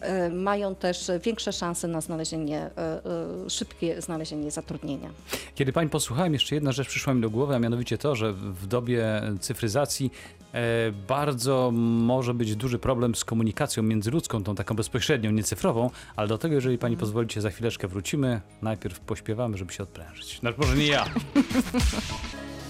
E, 0.00 0.30
mają 0.30 0.74
też 0.74 1.10
większe 1.24 1.52
szanse 1.52 1.88
na 1.88 2.00
znalezienie, 2.00 2.60
e, 2.60 3.04
e, 3.46 3.50
szybkie 3.50 4.02
znalezienie 4.02 4.50
zatrudnienia. 4.50 5.10
Kiedy 5.54 5.72
pań 5.72 5.88
posłuchałem, 5.88 6.32
jeszcze 6.32 6.54
jedna 6.54 6.72
rzecz 6.72 6.88
przyszła 6.88 7.14
mi 7.14 7.20
do 7.20 7.30
głowy, 7.30 7.54
a 7.54 7.58
mianowicie 7.58 7.98
to, 7.98 8.16
że 8.16 8.32
w 8.32 8.66
dobie 8.66 9.22
cyfryzacji 9.40 10.10
e, 10.52 10.92
bardzo 11.08 11.70
może 11.74 12.34
być 12.34 12.56
duży 12.56 12.78
problem 12.78 13.14
z 13.14 13.24
komunikacją 13.24 13.82
międzyludzką, 13.82 14.17
tą 14.20 14.54
taką 14.54 14.74
bezpośrednią, 14.74 15.30
nie 15.30 15.42
cyfrową, 15.42 15.90
ale 16.16 16.28
do 16.28 16.38
tego, 16.38 16.54
jeżeli 16.54 16.78
pani 16.78 16.96
pozwolicie, 16.96 17.40
za 17.40 17.50
chwileczkę 17.50 17.88
wrócimy. 17.88 18.40
Najpierw 18.62 19.00
pośpiewamy, 19.00 19.56
żeby 19.56 19.72
się 19.72 19.82
odprężyć. 19.82 20.38
Znaczy, 20.40 20.56
może 20.58 20.76
nie 20.76 20.86
ja. 20.86 21.04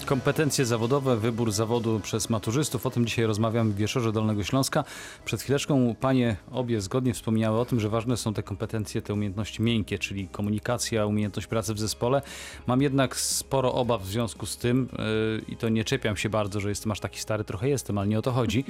Kompetencje 0.09 0.65
zawodowe, 0.65 1.17
wybór 1.17 1.51
zawodu 1.51 1.99
przez 1.99 2.29
maturzystów. 2.29 2.85
O 2.85 2.89
tym 2.89 3.05
dzisiaj 3.05 3.25
rozmawiam 3.25 3.71
w 3.71 3.75
Wieszorze 3.75 4.11
Dolnego 4.11 4.43
Śląska. 4.43 4.83
Przed 5.25 5.41
chwileczką 5.41 5.95
panie 5.99 6.35
obie 6.51 6.81
zgodnie 6.81 7.13
wspomniały 7.13 7.59
o 7.59 7.65
tym, 7.65 7.79
że 7.79 7.89
ważne 7.89 8.17
są 8.17 8.33
te 8.33 8.43
kompetencje, 8.43 9.01
te 9.01 9.13
umiejętności 9.13 9.61
miękkie, 9.61 9.99
czyli 9.99 10.27
komunikacja, 10.27 11.05
umiejętność 11.05 11.47
pracy 11.47 11.73
w 11.73 11.79
zespole. 11.79 12.21
Mam 12.67 12.81
jednak 12.81 13.15
sporo 13.15 13.73
obaw 13.73 14.01
w 14.01 14.07
związku 14.07 14.45
z 14.45 14.57
tym 14.57 14.89
yy, 14.97 15.41
i 15.47 15.57
to 15.57 15.69
nie 15.69 15.83
czepiam 15.83 16.17
się 16.17 16.29
bardzo, 16.29 16.59
że 16.59 16.69
jestem 16.69 16.91
aż 16.91 16.99
taki 16.99 17.19
stary, 17.19 17.43
trochę 17.43 17.69
jestem, 17.69 17.97
ale 17.97 18.07
nie 18.07 18.19
o 18.19 18.21
to 18.21 18.31
chodzi. 18.31 18.65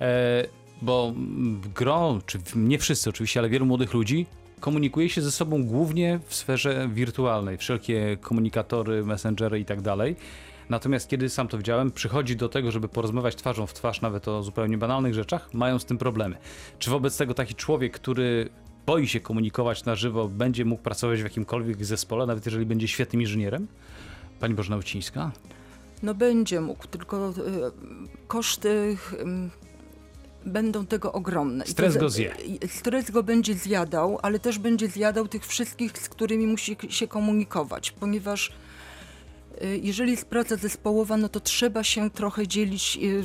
E, 0.00 0.61
bo 0.82 1.12
gro, 1.74 2.18
czy 2.26 2.38
nie 2.56 2.78
wszyscy 2.78 3.10
oczywiście, 3.10 3.40
ale 3.40 3.48
wielu 3.48 3.66
młodych 3.66 3.94
ludzi 3.94 4.26
komunikuje 4.60 5.08
się 5.08 5.22
ze 5.22 5.32
sobą 5.32 5.64
głównie 5.64 6.20
w 6.26 6.34
sferze 6.34 6.88
wirtualnej. 6.92 7.58
Wszelkie 7.58 8.16
komunikatory, 8.20 9.04
messengery 9.04 9.60
i 9.60 9.64
tak 9.64 9.82
dalej. 9.82 10.16
Natomiast 10.68 11.08
kiedy 11.08 11.28
sam 11.28 11.48
to 11.48 11.58
widziałem, 11.58 11.90
przychodzi 11.90 12.36
do 12.36 12.48
tego, 12.48 12.70
żeby 12.70 12.88
porozmawiać 12.88 13.36
twarzą 13.36 13.66
w 13.66 13.74
twarz 13.74 14.00
nawet 14.00 14.28
o 14.28 14.42
zupełnie 14.42 14.78
banalnych 14.78 15.14
rzeczach, 15.14 15.54
mają 15.54 15.78
z 15.78 15.84
tym 15.84 15.98
problemy. 15.98 16.36
Czy 16.78 16.90
wobec 16.90 17.16
tego 17.16 17.34
taki 17.34 17.54
człowiek, 17.54 17.92
który 17.92 18.48
boi 18.86 19.08
się 19.08 19.20
komunikować 19.20 19.84
na 19.84 19.94
żywo, 19.94 20.28
będzie 20.28 20.64
mógł 20.64 20.82
pracować 20.82 21.20
w 21.20 21.24
jakimkolwiek 21.24 21.84
zespole, 21.84 22.26
nawet 22.26 22.46
jeżeli 22.46 22.66
będzie 22.66 22.88
świetnym 22.88 23.22
inżynierem? 23.22 23.68
Pani 24.40 24.54
Bożena 24.54 24.76
Ucińska? 24.76 25.32
No 26.02 26.14
będzie 26.14 26.60
mógł, 26.60 26.86
tylko 26.86 27.30
y, 27.30 27.32
koszty 28.28 28.68
y, 28.68 29.50
będą 30.46 30.86
tego 30.86 31.12
ogromne. 31.12 31.66
Stres 31.66 31.96
go 31.96 32.10
zje. 32.10 32.34
Stres 32.68 33.10
go 33.10 33.22
będzie 33.22 33.54
zjadał, 33.54 34.18
ale 34.22 34.38
też 34.38 34.58
będzie 34.58 34.88
zjadał 34.88 35.28
tych 35.28 35.46
wszystkich, 35.46 35.98
z 35.98 36.08
którymi 36.08 36.46
musi 36.46 36.76
się 36.88 37.08
komunikować, 37.08 37.90
ponieważ 37.90 38.52
y, 39.62 39.80
jeżeli 39.82 40.10
jest 40.10 40.24
praca 40.24 40.56
zespołowa, 40.56 41.16
no 41.16 41.28
to 41.28 41.40
trzeba 41.40 41.84
się 41.84 42.10
trochę 42.10 42.46
dzielić 42.46 42.98
y, 43.02 43.24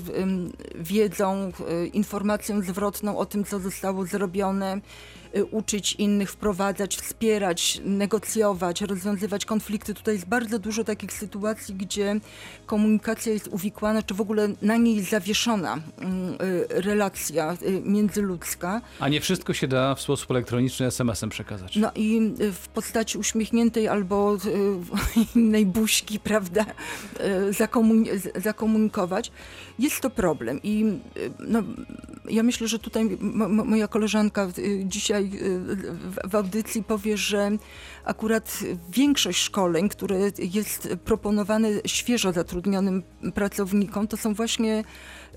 wiedzą, 0.76 1.52
y, 1.84 1.88
informacją 1.88 2.62
zwrotną 2.62 3.18
o 3.18 3.26
tym, 3.26 3.46
co 3.46 3.60
zostało 3.60 4.06
zrobione, 4.06 4.82
uczyć 5.44 5.94
innych, 5.94 6.32
wprowadzać, 6.32 6.98
wspierać, 6.98 7.82
negocjować, 7.86 8.82
rozwiązywać 8.82 9.46
konflikty. 9.46 9.94
Tutaj 9.94 10.14
jest 10.16 10.28
bardzo 10.28 10.60
dużo 10.60 10.84
takich 10.84 11.14
sytuacji, 11.14 11.76
gdzie 11.76 12.20
komunikacja 12.66 13.34
jest 13.34 13.48
uwikłana, 13.48 14.04
czy 14.04 14.14
w 14.14 14.22
ogóle 14.22 14.48
na 14.62 14.78
niej 14.78 14.96
jest 14.96 15.10
zawieszona 15.10 15.82
mm, 15.98 16.34
y, 16.34 16.66
relacja 16.70 17.58
y, 17.62 17.82
międzyludzka. 17.86 18.82
A 19.00 19.10
nie 19.10 19.22
wszystko 19.22 19.54
się 19.54 19.68
da 19.68 19.96
w 19.96 20.02
sposób 20.02 20.32
elektroniczny 20.32 20.86
SMS-em 20.86 21.30
przekazać. 21.30 21.76
No 21.76 21.92
i 21.96 22.32
y, 22.42 22.52
w 22.52 22.68
postaci 22.68 23.18
uśmiechniętej 23.18 23.88
albo 23.88 24.36
y, 24.36 24.40
innej 25.36 25.66
buźki, 25.66 26.20
prawda, 26.30 26.66
y, 28.36 28.42
zakomunikować. 28.42 29.32
Jest 29.80 30.02
to 30.02 30.10
problem 30.10 30.60
i 30.64 30.86
y, 31.18 31.32
no, 31.40 31.64
ja 32.30 32.44
myślę, 32.44 32.68
że 32.68 32.80
tutaj 32.80 33.18
moja 33.50 33.88
koleżanka 33.88 34.48
y, 34.58 34.84
dzisiaj 34.86 35.26
y, 35.26 35.27
w, 35.32 36.30
w 36.30 36.36
audycji 36.36 36.84
powie, 36.84 37.18
że 37.18 37.52
akurat 38.04 38.60
większość 38.90 39.40
szkoleń, 39.40 39.90
które 39.90 40.20
jest 40.40 40.90
proponowane 41.06 41.70
świeżo 41.86 42.32
zatrudnionym 42.32 43.04
pracownikom, 43.36 44.08
to 44.08 44.18
są 44.18 44.34
właśnie 44.34 44.84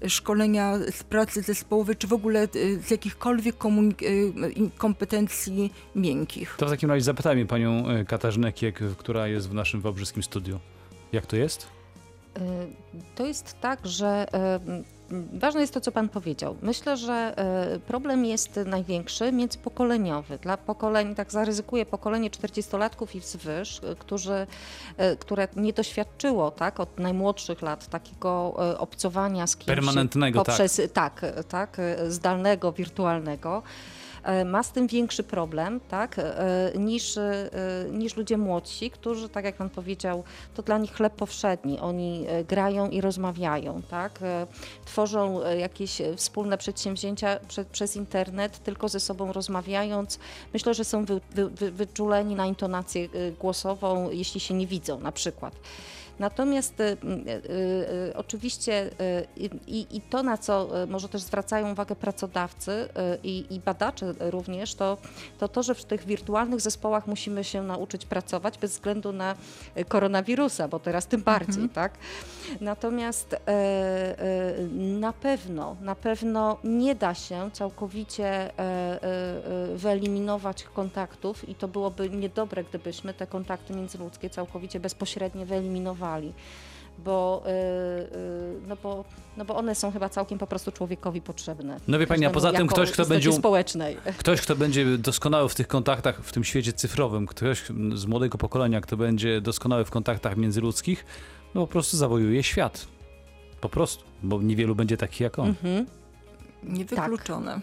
szkolenia 0.09 0.79
z 0.90 1.03
pracy 1.03 1.42
zespołowej, 1.42 1.96
czy 1.96 2.07
w 2.07 2.12
ogóle 2.12 2.48
y, 2.57 2.81
z 2.83 2.90
jakichkolwiek 2.90 3.57
y, 3.64 4.70
kompetencji 4.79 5.72
miękkich. 5.94 6.55
To 6.59 6.66
w 6.66 6.70
takim 6.70 6.90
razie 6.90 7.05
zapytajmy 7.05 7.46
panią 7.46 7.85
Katarzynę 8.07 8.53
Kiek, 8.53 8.81
która 8.98 9.29
jest 9.29 9.48
w 9.48 9.55
naszym 9.55 9.81
wałbrzyskim 9.81 10.22
studiu. 10.22 10.61
Jak 11.12 11.26
to 11.26 11.37
jest? 11.37 11.66
Y, 12.38 12.40
To 13.14 13.26
jest 13.26 13.61
tak, 13.61 13.87
że 13.87 14.26
y, 14.79 15.00
ważne 15.33 15.61
jest 15.61 15.75
to, 15.75 15.81
co 15.81 15.92
Pan 15.92 16.09
powiedział. 16.09 16.57
Myślę, 16.62 16.96
że 16.96 17.35
y, 17.77 17.81
problem 17.81 18.25
jest 18.25 18.61
największy 18.66 19.33
międzypokoleniowy. 19.33 20.38
Dla 20.38 20.57
pokoleń, 20.57 21.14
tak 21.14 21.33
zaryzykuję, 21.33 21.87
pokolenie 21.87 22.31
40-latków 22.31 23.16
i 23.16 23.20
wzwyż, 23.20 23.79
y, 23.79 23.96
którzy, 23.99 24.46
y, 25.12 25.16
które 25.16 25.49
nie 25.57 25.73
doświadczyło 25.73 26.51
tak, 26.51 26.81
od 26.81 26.99
najmłodszych 26.99 27.62
lat 27.62 27.87
takiego 27.87 28.55
obcowania 28.79 29.46
z 29.46 29.57
kimś 29.57 29.66
Permanentnego, 29.66 30.44
poprzez, 30.44 30.81
tak. 30.92 31.20
Tak, 31.20 31.44
tak, 31.49 31.77
zdalnego, 32.09 32.73
wirtualnego. 32.73 33.62
E, 34.22 34.44
Ma 34.44 34.62
z 34.62 34.72
tym 34.72 34.87
większy 34.87 35.22
problem 35.22 35.80
tak, 35.88 36.18
e, 36.18 36.72
niż, 36.78 37.16
e, 37.16 37.50
niż 37.92 38.16
ludzie 38.16 38.37
młodsi, 38.37 38.90
którzy, 38.90 39.28
tak 39.28 39.44
jak 39.44 39.56
Pan 39.56 39.70
powiedział, 39.70 40.24
to 40.54 40.62
dla 40.62 40.78
nich 40.78 40.92
chleb 40.92 41.14
powszedni. 41.14 41.78
Oni 41.78 42.26
grają 42.48 42.88
i 42.88 43.00
rozmawiają, 43.00 43.83
tak? 43.83 44.18
tworzą 44.85 45.40
jakieś 45.59 46.02
wspólne 46.16 46.59
przedsięwzięcia 46.59 47.38
prze, 47.48 47.64
przez 47.64 47.96
internet, 47.96 48.59
tylko 48.59 48.88
ze 48.88 49.00
sobą 49.00 49.33
rozmawiając. 49.33 50.18
Myślę, 50.52 50.74
że 50.74 50.85
są 50.85 51.04
wy, 51.04 51.20
wy, 51.30 51.50
wy, 51.50 51.70
wyczuleni 51.70 52.35
na 52.35 52.46
intonację 52.46 53.09
głosową, 53.40 54.11
jeśli 54.11 54.40
się 54.40 54.54
nie 54.54 54.66
widzą 54.66 55.00
na 55.00 55.12
przykład. 55.12 55.54
Natomiast 56.20 56.80
y, 56.80 56.85
y, 56.85 56.96
y, 58.11 58.16
oczywiście 58.16 58.90
i, 59.66 59.87
i 59.90 60.00
to, 60.00 60.22
na 60.22 60.38
co 60.38 60.68
może 60.88 61.09
też 61.09 61.22
zwracają 61.22 61.72
uwagę 61.72 61.96
pracodawcy 61.96 62.88
i, 63.22 63.46
i 63.50 63.61
badacze 63.61 64.14
również, 64.20 64.74
to, 64.74 64.98
to 65.38 65.48
to, 65.48 65.62
że 65.62 65.74
w 65.74 65.85
tych 65.85 66.04
wirtualnych 66.04 66.61
zespołach 66.61 67.06
musimy 67.06 67.44
się 67.44 67.62
nauczyć 67.62 68.06
pracować 68.06 68.59
bez 68.59 68.70
względu 68.70 69.12
na 69.12 69.35
koronawirusa, 69.88 70.68
bo 70.68 70.78
teraz 70.78 71.06
tym 71.06 71.22
bardziej, 71.22 71.68
tak? 71.68 71.92
Natomiast 72.61 73.35
e, 73.35 73.38
e, 73.48 74.54
na 75.00 75.12
pewno, 75.12 75.76
na 75.80 75.94
pewno 75.94 76.59
nie 76.64 76.94
da 76.94 77.14
się 77.14 77.50
całkowicie 77.52 78.26
e, 78.26 78.50
wyeliminować 79.77 80.65
kontaktów 80.65 81.49
i 81.49 81.55
to 81.55 81.69
byłoby 81.69 82.11
niedobre, 82.11 82.65
gdybyśmy 82.65 83.15
te 83.15 83.27
kontakty 83.27 83.75
międzyludzkie 83.75 84.31
całkowicie 84.31 84.81
bezpośrednio 84.81 85.47
wyeliminowali. 85.47 86.33
Bo, 87.05 87.43
e, 87.47 87.51
no, 88.69 88.77
bo, 88.83 89.05
no 89.37 89.45
bo 89.45 89.57
one 89.57 89.75
są 89.75 89.93
chyba 89.93 90.09
całkiem 90.09 90.39
po 90.39 90.47
prostu 90.47 90.73
człowiekowi 90.73 91.21
potrzebne. 91.21 91.81
No 91.89 91.99
wie 91.99 92.07
pani, 92.07 92.27
a 92.27 92.31
poza 92.31 92.53
tym 92.53 92.67
ktoś, 92.67 92.91
kto 92.91 93.07
będzie- 93.07 93.33
społecznej. 93.33 93.97
Ktoś, 94.19 94.41
kto 94.41 94.57
będzie 94.57 94.99
doskonały 94.99 95.49
w 95.49 95.55
tych 95.55 95.69
kontaktach 95.69 96.21
w 96.23 96.33
tym 96.33 96.45
świecie 96.45 96.73
cyfrowym, 96.73 97.27
ktoś 97.27 97.63
z 97.95 98.07
młodego 98.07 98.39
pokolenia, 98.39 98.81
kto 98.81 98.97
będzie 98.97 99.41
doskonały 99.41 99.85
w 99.85 99.91
kontaktach 99.91 100.37
międzyludzkich, 100.37 101.05
no 101.55 101.61
po 101.61 101.67
prostu 101.67 101.97
zawojuje 101.97 102.43
świat. 102.43 102.87
Po 103.61 103.69
prostu, 103.69 104.05
bo 104.23 104.43
niewielu 104.43 104.75
będzie 104.75 104.97
takich 104.97 105.21
jak 105.21 105.39
on. 105.39 105.49
Mhm. 105.49 105.87
Niewykluczone. 106.63 107.61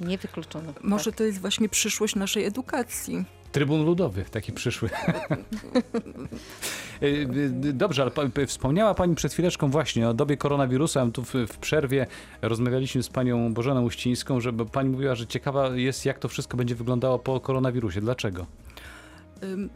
Niewykluczone. 0.00 0.72
Może 0.82 1.04
tak. 1.04 1.14
to 1.14 1.24
jest 1.24 1.40
właśnie 1.40 1.68
przyszłość 1.68 2.14
naszej 2.14 2.44
edukacji. 2.44 3.24
Trybun 3.52 3.84
ludowy, 3.84 4.24
taki 4.30 4.52
przyszły. 4.52 4.90
Y, 7.02 7.06
y, 7.06 7.72
Dobrze, 7.72 8.02
ale 8.02 8.46
wspomniała 8.46 8.94
Pani 8.94 9.14
przed 9.14 9.32
chwileczką 9.32 9.70
właśnie 9.70 10.08
o 10.08 10.14
dobie 10.14 10.36
koronawirusa. 10.36 11.06
Tu 11.12 11.22
w, 11.22 11.34
w 11.48 11.58
przerwie 11.58 12.06
rozmawialiśmy 12.42 13.02
z 13.02 13.08
Panią 13.08 13.54
Bożeną 13.54 13.82
Uścińską, 13.82 14.40
żeby 14.40 14.66
Pani 14.66 14.90
mówiła, 14.90 15.14
że 15.14 15.26
ciekawa 15.26 15.68
jest, 15.68 16.04
jak 16.06 16.18
to 16.18 16.28
wszystko 16.28 16.56
będzie 16.56 16.74
wyglądało 16.74 17.18
po 17.18 17.40
koronawirusie. 17.40 18.00
Dlaczego? 18.00 18.46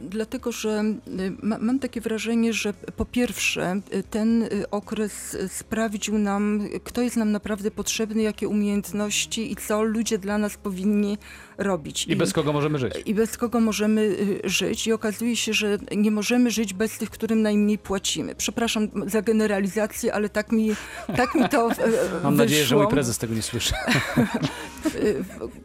Dlatego, 0.01 0.53
że 0.53 0.85
y, 1.09 1.33
ma, 1.42 1.59
mam 1.59 1.79
takie 1.79 2.01
wrażenie, 2.01 2.53
że 2.53 2.72
po 2.72 3.05
pierwsze 3.05 3.81
y, 3.94 4.03
ten 4.03 4.42
y, 4.42 4.70
okres 4.70 5.37
sprawdził 5.48 6.18
nam, 6.18 6.68
kto 6.85 7.03
jest 7.03 7.16
nam 7.16 7.33
naprawdę 7.33 7.70
potrzebny, 7.70 8.22
jakie 8.22 8.48
umiejętności 8.48 9.53
i 9.53 9.57
co 9.57 9.83
ludzie 9.83 10.18
dla 10.18 10.38
nas 10.38 10.57
powinni 10.57 11.18
robić. 11.59 12.07
I 12.07 12.16
bez 12.16 12.33
kogo 12.33 12.53
możemy 12.53 12.79
żyć? 12.79 12.92
i 13.07 13.14
bez 13.14 13.37
kogo 13.37 13.61
możemy 13.61 14.16
żyć. 14.44 14.87
I 14.87 14.92
okazuje 14.92 15.37
się, 15.37 15.53
że 15.53 15.79
nie 15.96 16.11
możemy 16.11 16.51
żyć 16.51 16.75
bez 16.75 16.98
tych, 16.98 17.11
którym 17.11 17.42
najmniej 17.42 17.79
płacimy. 17.79 18.35
Przepraszam 18.35 18.88
za 19.07 19.22
generalizację, 19.22 20.14
ale 20.14 20.29
tak 20.29 20.53
mi, 20.53 20.70
tak 21.16 21.35
mi 21.35 21.48
to 21.48 21.70
Mam 22.25 22.37
nadzieję, 22.37 22.64
że 22.64 22.77
mój 22.77 22.88
prezes 22.88 23.18
tego 23.18 23.35
nie 23.35 23.42
słyszy. 23.42 23.75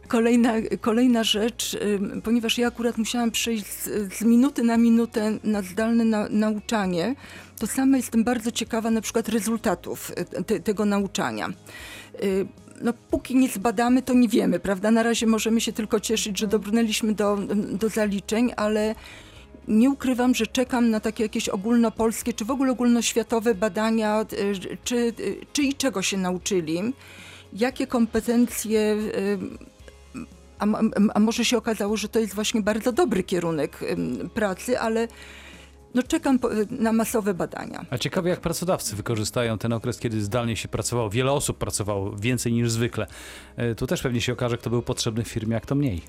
Kolejna, 0.08 0.52
kolejna 0.80 1.24
rzecz, 1.24 1.78
ponieważ 2.24 2.58
ja 2.58 2.68
akurat 2.68 2.98
musiałam 2.98 3.30
przejść 3.30 3.66
z, 3.66 3.87
z 4.18 4.22
minuty 4.22 4.62
na 4.62 4.76
minutę 4.76 5.38
na 5.44 5.62
zdalne 5.62 6.04
na, 6.04 6.28
nauczanie, 6.28 7.14
to 7.58 7.66
sama 7.66 7.96
jestem 7.96 8.24
bardzo 8.24 8.52
ciekawa 8.52 8.90
na 8.90 9.00
przykład 9.00 9.28
rezultatów 9.28 10.12
y, 10.38 10.44
te, 10.44 10.60
tego 10.60 10.84
nauczania. 10.84 11.48
Y, 12.22 12.46
No, 12.80 12.92
póki 13.10 13.36
nie 13.36 13.48
zbadamy, 13.48 14.02
to 14.02 14.14
nie 14.14 14.28
wiemy, 14.28 14.60
prawda? 14.60 14.90
Na 14.90 15.02
razie 15.02 15.26
możemy 15.26 15.60
się 15.60 15.72
tylko 15.72 16.00
cieszyć, 16.00 16.38
że 16.38 16.46
dobrnęliśmy 16.46 17.14
do, 17.14 17.36
do 17.72 17.88
zaliczeń, 17.88 18.52
ale 18.56 18.94
nie 19.68 19.90
ukrywam, 19.90 20.34
że 20.34 20.46
czekam 20.46 20.90
na 20.90 21.00
takie 21.00 21.22
jakieś 21.22 21.48
ogólnopolskie, 21.48 22.32
czy 22.32 22.44
w 22.44 22.50
ogóle 22.50 22.72
ogólnoświatowe 22.72 23.54
badania, 23.54 24.26
y, 24.32 24.78
czy, 24.84 25.12
czy 25.52 25.62
i 25.62 25.74
czego 25.74 26.02
się 26.02 26.16
nauczyli, 26.16 26.92
jakie 27.52 27.86
kompetencje, 27.86 28.96
a, 30.58 30.66
a, 31.14 31.20
może 31.20 31.44
się 31.44 31.56
okazało, 31.56 31.96
że 31.96 32.08
to 32.08 32.18
jest 32.18 32.34
właśnie 32.34 32.62
bardzo 32.62 32.92
dobry 32.92 33.22
kierunek 33.22 33.80
pracy, 34.34 34.78
ale 34.80 35.08
no 35.94 36.02
czekam 36.02 36.38
na 36.70 36.92
masowe 36.92 37.34
badania. 37.34 37.86
A 37.90 37.98
ciekawe, 37.98 38.28
jak 38.28 38.40
pracodawcy 38.40 38.96
wykorzystają 38.96 39.58
ten 39.58 39.72
okres, 39.72 39.98
kiedy 39.98 40.20
zdalnie 40.20 40.56
się 40.56 40.68
pracowało. 40.68 41.10
Wiele 41.10 41.32
osób 41.32 41.58
pracowało 41.58 42.16
więcej 42.16 42.52
niż 42.52 42.70
zwykle. 42.70 43.06
E, 43.56 43.74
Tu 43.74 43.86
też 43.86 44.02
pewnie 44.02 44.20
się 44.20 44.32
okaże, 44.32 44.58
kto 44.58 44.70
był 44.70 44.82
potrzebny 44.82 45.24
w 45.24 45.28
firmie, 45.28 45.56
a 45.56 45.60
kto 45.60 45.74
mniej. 45.74 46.02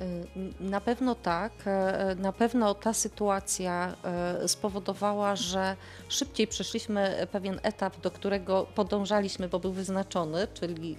Y, 0.00 0.26
Na 0.60 0.80
pewno 0.80 1.14
tak. 1.14 1.52
E, 1.66 2.14
Na 2.18 2.32
pewno 2.32 2.74
ta 2.74 2.92
sytuacja 2.92 3.94
e, 4.04 4.48
spowodowała, 4.48 5.36
że 5.36 5.76
szybciej 6.08 6.46
przeszliśmy 6.46 7.26
pewien 7.32 7.60
etap, 7.62 8.00
do 8.00 8.10
którego 8.10 8.66
podążaliśmy, 8.74 9.48
bo 9.48 9.58
był 9.58 9.72
wyznaczony, 9.72 10.46
czyli 10.54 10.96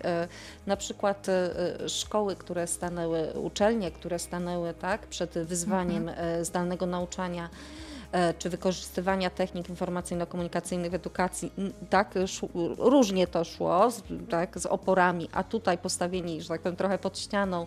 na 0.66 0.78
przykład 0.78 1.28
szkoły, 1.88 2.36
które 2.36 2.68
stanęły, 2.68 3.34
uczelnie, 3.34 3.92
które 3.92 4.20
stanęły 4.20 4.74
tak, 4.74 5.08
przed 5.08 5.34
wyzwaniem 5.34 6.10
e, 6.10 6.46
zdalnego 6.46 6.86
nauczania 6.86 7.50
czy 8.40 8.50
wykorzystywania 8.50 9.30
technik 9.30 9.70
informacyjno-komunikacyjnych 9.70 10.92
w 10.92 10.94
edukacji, 10.94 11.52
tak, 11.90 12.14
różnie 12.78 13.28
to 13.28 13.44
szło, 13.44 13.92
z, 13.92 14.04
tak, 14.30 14.60
z 14.60 14.66
oporami, 14.66 15.30
a 15.32 15.44
tutaj 15.44 15.78
postawieni, 15.78 16.42
że 16.42 16.48
tak 16.48 16.62
powiem, 16.62 16.76
trochę 16.76 16.98
pod 16.98 17.20
ścianą, 17.20 17.66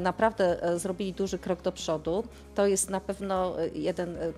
naprawdę 0.00 0.62
e, 0.62 0.78
zrobili 0.78 1.12
duży 1.12 1.38
krok 1.38 1.62
do 1.62 1.72
przodu. 1.72 2.24
To 2.54 2.66
jest 2.66 2.90
na 2.90 3.00
pewno 3.00 3.60
e, 3.62 3.68
jeden, 3.68 4.16
e, 4.16 4.32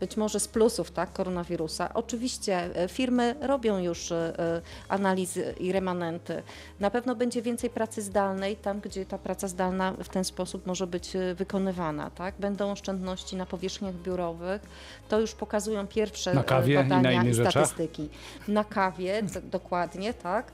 być 0.00 0.16
może 0.16 0.40
z 0.40 0.48
plusów, 0.48 0.90
tak, 0.90 1.12
koronawirusa. 1.12 1.94
Oczywiście 1.94 2.76
e, 2.76 2.88
firmy 2.88 3.34
robią 3.40 3.78
już 3.78 4.12
e, 4.12 4.38
e, 4.38 4.62
analizy 4.88 5.54
i 5.60 5.72
remanenty. 5.72 6.42
Na 6.80 6.90
pewno 6.90 7.14
będzie 7.14 7.42
więcej 7.42 7.70
pracy 7.70 8.02
zdalnej, 8.02 8.56
tam 8.56 8.80
gdzie 8.80 9.06
ta 9.06 9.18
praca 9.18 9.48
zdalna 9.48 9.92
w 9.92 10.08
ten 10.08 10.24
sposób 10.24 10.66
może 10.66 10.86
być 10.86 11.16
e, 11.16 11.34
wykonywana, 11.34 12.10
tak. 12.10 12.34
Będą 12.38 12.70
oszczędności 12.70 13.36
na 13.36 13.46
powierzchniach 13.46 13.94
biurowych. 13.94 14.62
To 15.08 15.20
już 15.20 15.34
pokazują 15.34 15.86
pierwsze 15.86 16.30
e, 16.30 16.70
i 16.70 16.74
badania 16.74 17.24
i 17.24 17.34
rzeczach? 17.34 17.52
statystyki. 17.52 18.08
Na 18.48 18.64
kawie, 18.64 19.22
dokładnie, 19.42 20.14
tak. 20.14 20.52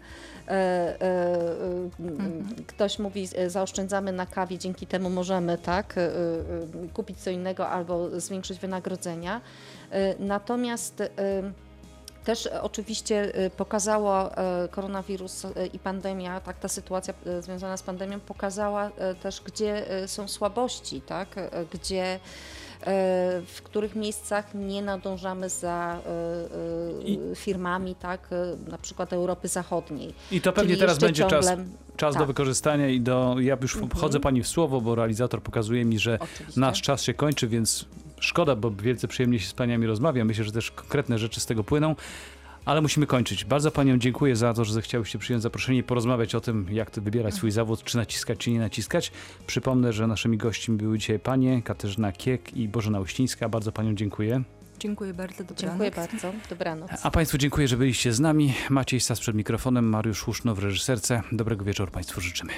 E, 0.53 0.55
e, 0.55 1.05
e, 1.05 1.91
m, 2.01 2.47
Ktoś 2.67 2.99
mówi, 2.99 3.29
zaoszczędzamy 3.47 4.13
na 4.13 4.27
kawie, 4.27 4.59
dzięki 4.59 4.87
temu 4.87 5.11
możemy 5.11 5.59
tak, 5.59 5.95
kupić 6.95 7.19
co 7.19 7.31
innego 7.31 7.69
albo 7.69 8.21
zwiększyć 8.21 8.59
wynagrodzenia. 8.59 9.41
Natomiast 10.19 11.03
też 12.25 12.49
oczywiście 12.63 13.33
pokazało 13.57 14.31
koronawirus 14.71 15.47
i 15.73 15.79
pandemia, 15.79 16.41
tak 16.41 16.59
ta 16.59 16.69
sytuacja 16.69 17.15
związana 17.41 17.77
z 17.77 17.83
pandemią 17.83 18.21
pokazała 18.21 18.91
też, 19.23 19.41
gdzie 19.41 19.85
są 20.07 20.29
słabości, 20.29 21.01
tak, 21.01 21.29
gdzie 21.73 22.21
w 23.47 23.61
których 23.65 23.97
miejscach 23.97 24.55
nie 24.55 24.83
nadążamy 24.83 25.49
za 25.49 26.01
e, 26.07 27.33
e, 27.33 27.37
firmami, 27.37 27.95
tak, 27.95 28.29
e, 28.33 28.71
na 28.71 28.79
przykład 28.79 29.13
Europy 29.13 29.49
Zachodniej. 29.49 30.15
I 30.31 30.41
to 30.41 30.53
pewnie 30.53 30.69
Czyli 30.69 30.81
teraz 30.81 30.99
będzie 30.99 31.25
czas, 31.27 31.47
ciągle- 31.47 31.65
czas 31.97 32.15
do 32.15 32.19
tak. 32.19 32.29
wykorzystania 32.29 32.89
i 32.89 33.01
do... 33.01 33.37
Ja 33.41 33.57
już 33.63 33.79
wchodzę 33.95 34.21
pani 34.21 34.43
w 34.43 34.49
słowo, 34.49 34.81
bo 34.81 34.95
realizator 34.95 35.43
pokazuje 35.43 35.85
mi, 35.85 35.99
że 35.99 36.19
Oczywiście. 36.21 36.61
nasz 36.61 36.83
czas 36.83 37.03
się 37.03 37.15
kończy, 37.15 37.49
więc 37.49 37.87
szkoda, 38.21 38.57
bo 38.57 38.71
wielce 38.71 39.09
przyjemnie 39.09 39.41
się 39.41 39.49
z 39.49 39.55
paniami 39.55 39.87
rozmawia. 39.87 40.25
Myślę, 40.25 40.45
że 40.45 40.53
też 40.53 40.71
konkretne 40.71 41.19
rzeczy 41.19 41.41
z 41.41 41.47
tego 41.47 41.65
płyną. 41.65 41.97
Ale 42.65 42.81
musimy 42.81 43.07
kończyć. 43.07 43.45
Bardzo 43.45 43.71
paniom 43.71 44.01
dziękuję 44.01 44.37
za 44.37 44.55
to, 44.55 44.65
że 44.65 44.73
zechciałyście 44.73 45.19
przyjąć 45.19 45.43
zaproszenie 45.43 45.79
i 45.79 45.83
porozmawiać 45.83 46.35
o 46.35 46.41
tym, 46.41 46.67
jak 46.71 46.91
to 46.91 47.01
wybierać 47.03 47.35
swój 47.35 47.51
zawód, 47.51 47.85
czy 47.85 47.97
naciskać, 47.97 48.39
czy 48.39 48.51
nie 48.51 48.59
naciskać. 48.59 49.13
Przypomnę, 49.47 49.93
że 49.93 50.07
naszymi 50.07 50.37
gośćmi 50.37 50.77
były 50.77 50.99
dzisiaj 50.99 51.19
panie 51.19 51.63
Katarzyna 51.63 52.13
Kiek 52.13 52.57
i 52.57 52.69
Bożena 52.69 53.01
Uścińska. 53.01 53.49
Bardzo 53.49 53.73
paniom 53.73 53.97
dziękuję. 53.97 54.43
Dziękuję 54.79 55.15
bardzo, 55.15 55.45
dobranoc. 55.45 55.61
Dziękuję 55.61 55.91
bardzo. 55.91 56.33
Dobranoc. 56.51 56.91
A 57.03 57.11
państwu 57.11 57.39
dziękuję, 57.39 57.69
że 57.69 57.77
byliście 57.77 58.13
z 58.13 58.21
nami. 58.21 58.55
Maciej 58.71 59.01
Stas 59.01 59.21
przed 59.21 59.37
mikrofonem, 59.37 59.89
Mariusz 59.89 60.23
Huszno 60.23 60.55
w 60.55 60.59
reżyserce. 60.59 61.23
Dobrego 61.33 61.65
wieczoru 61.65 61.93
państwu 61.93 62.21
życzymy. 62.21 62.53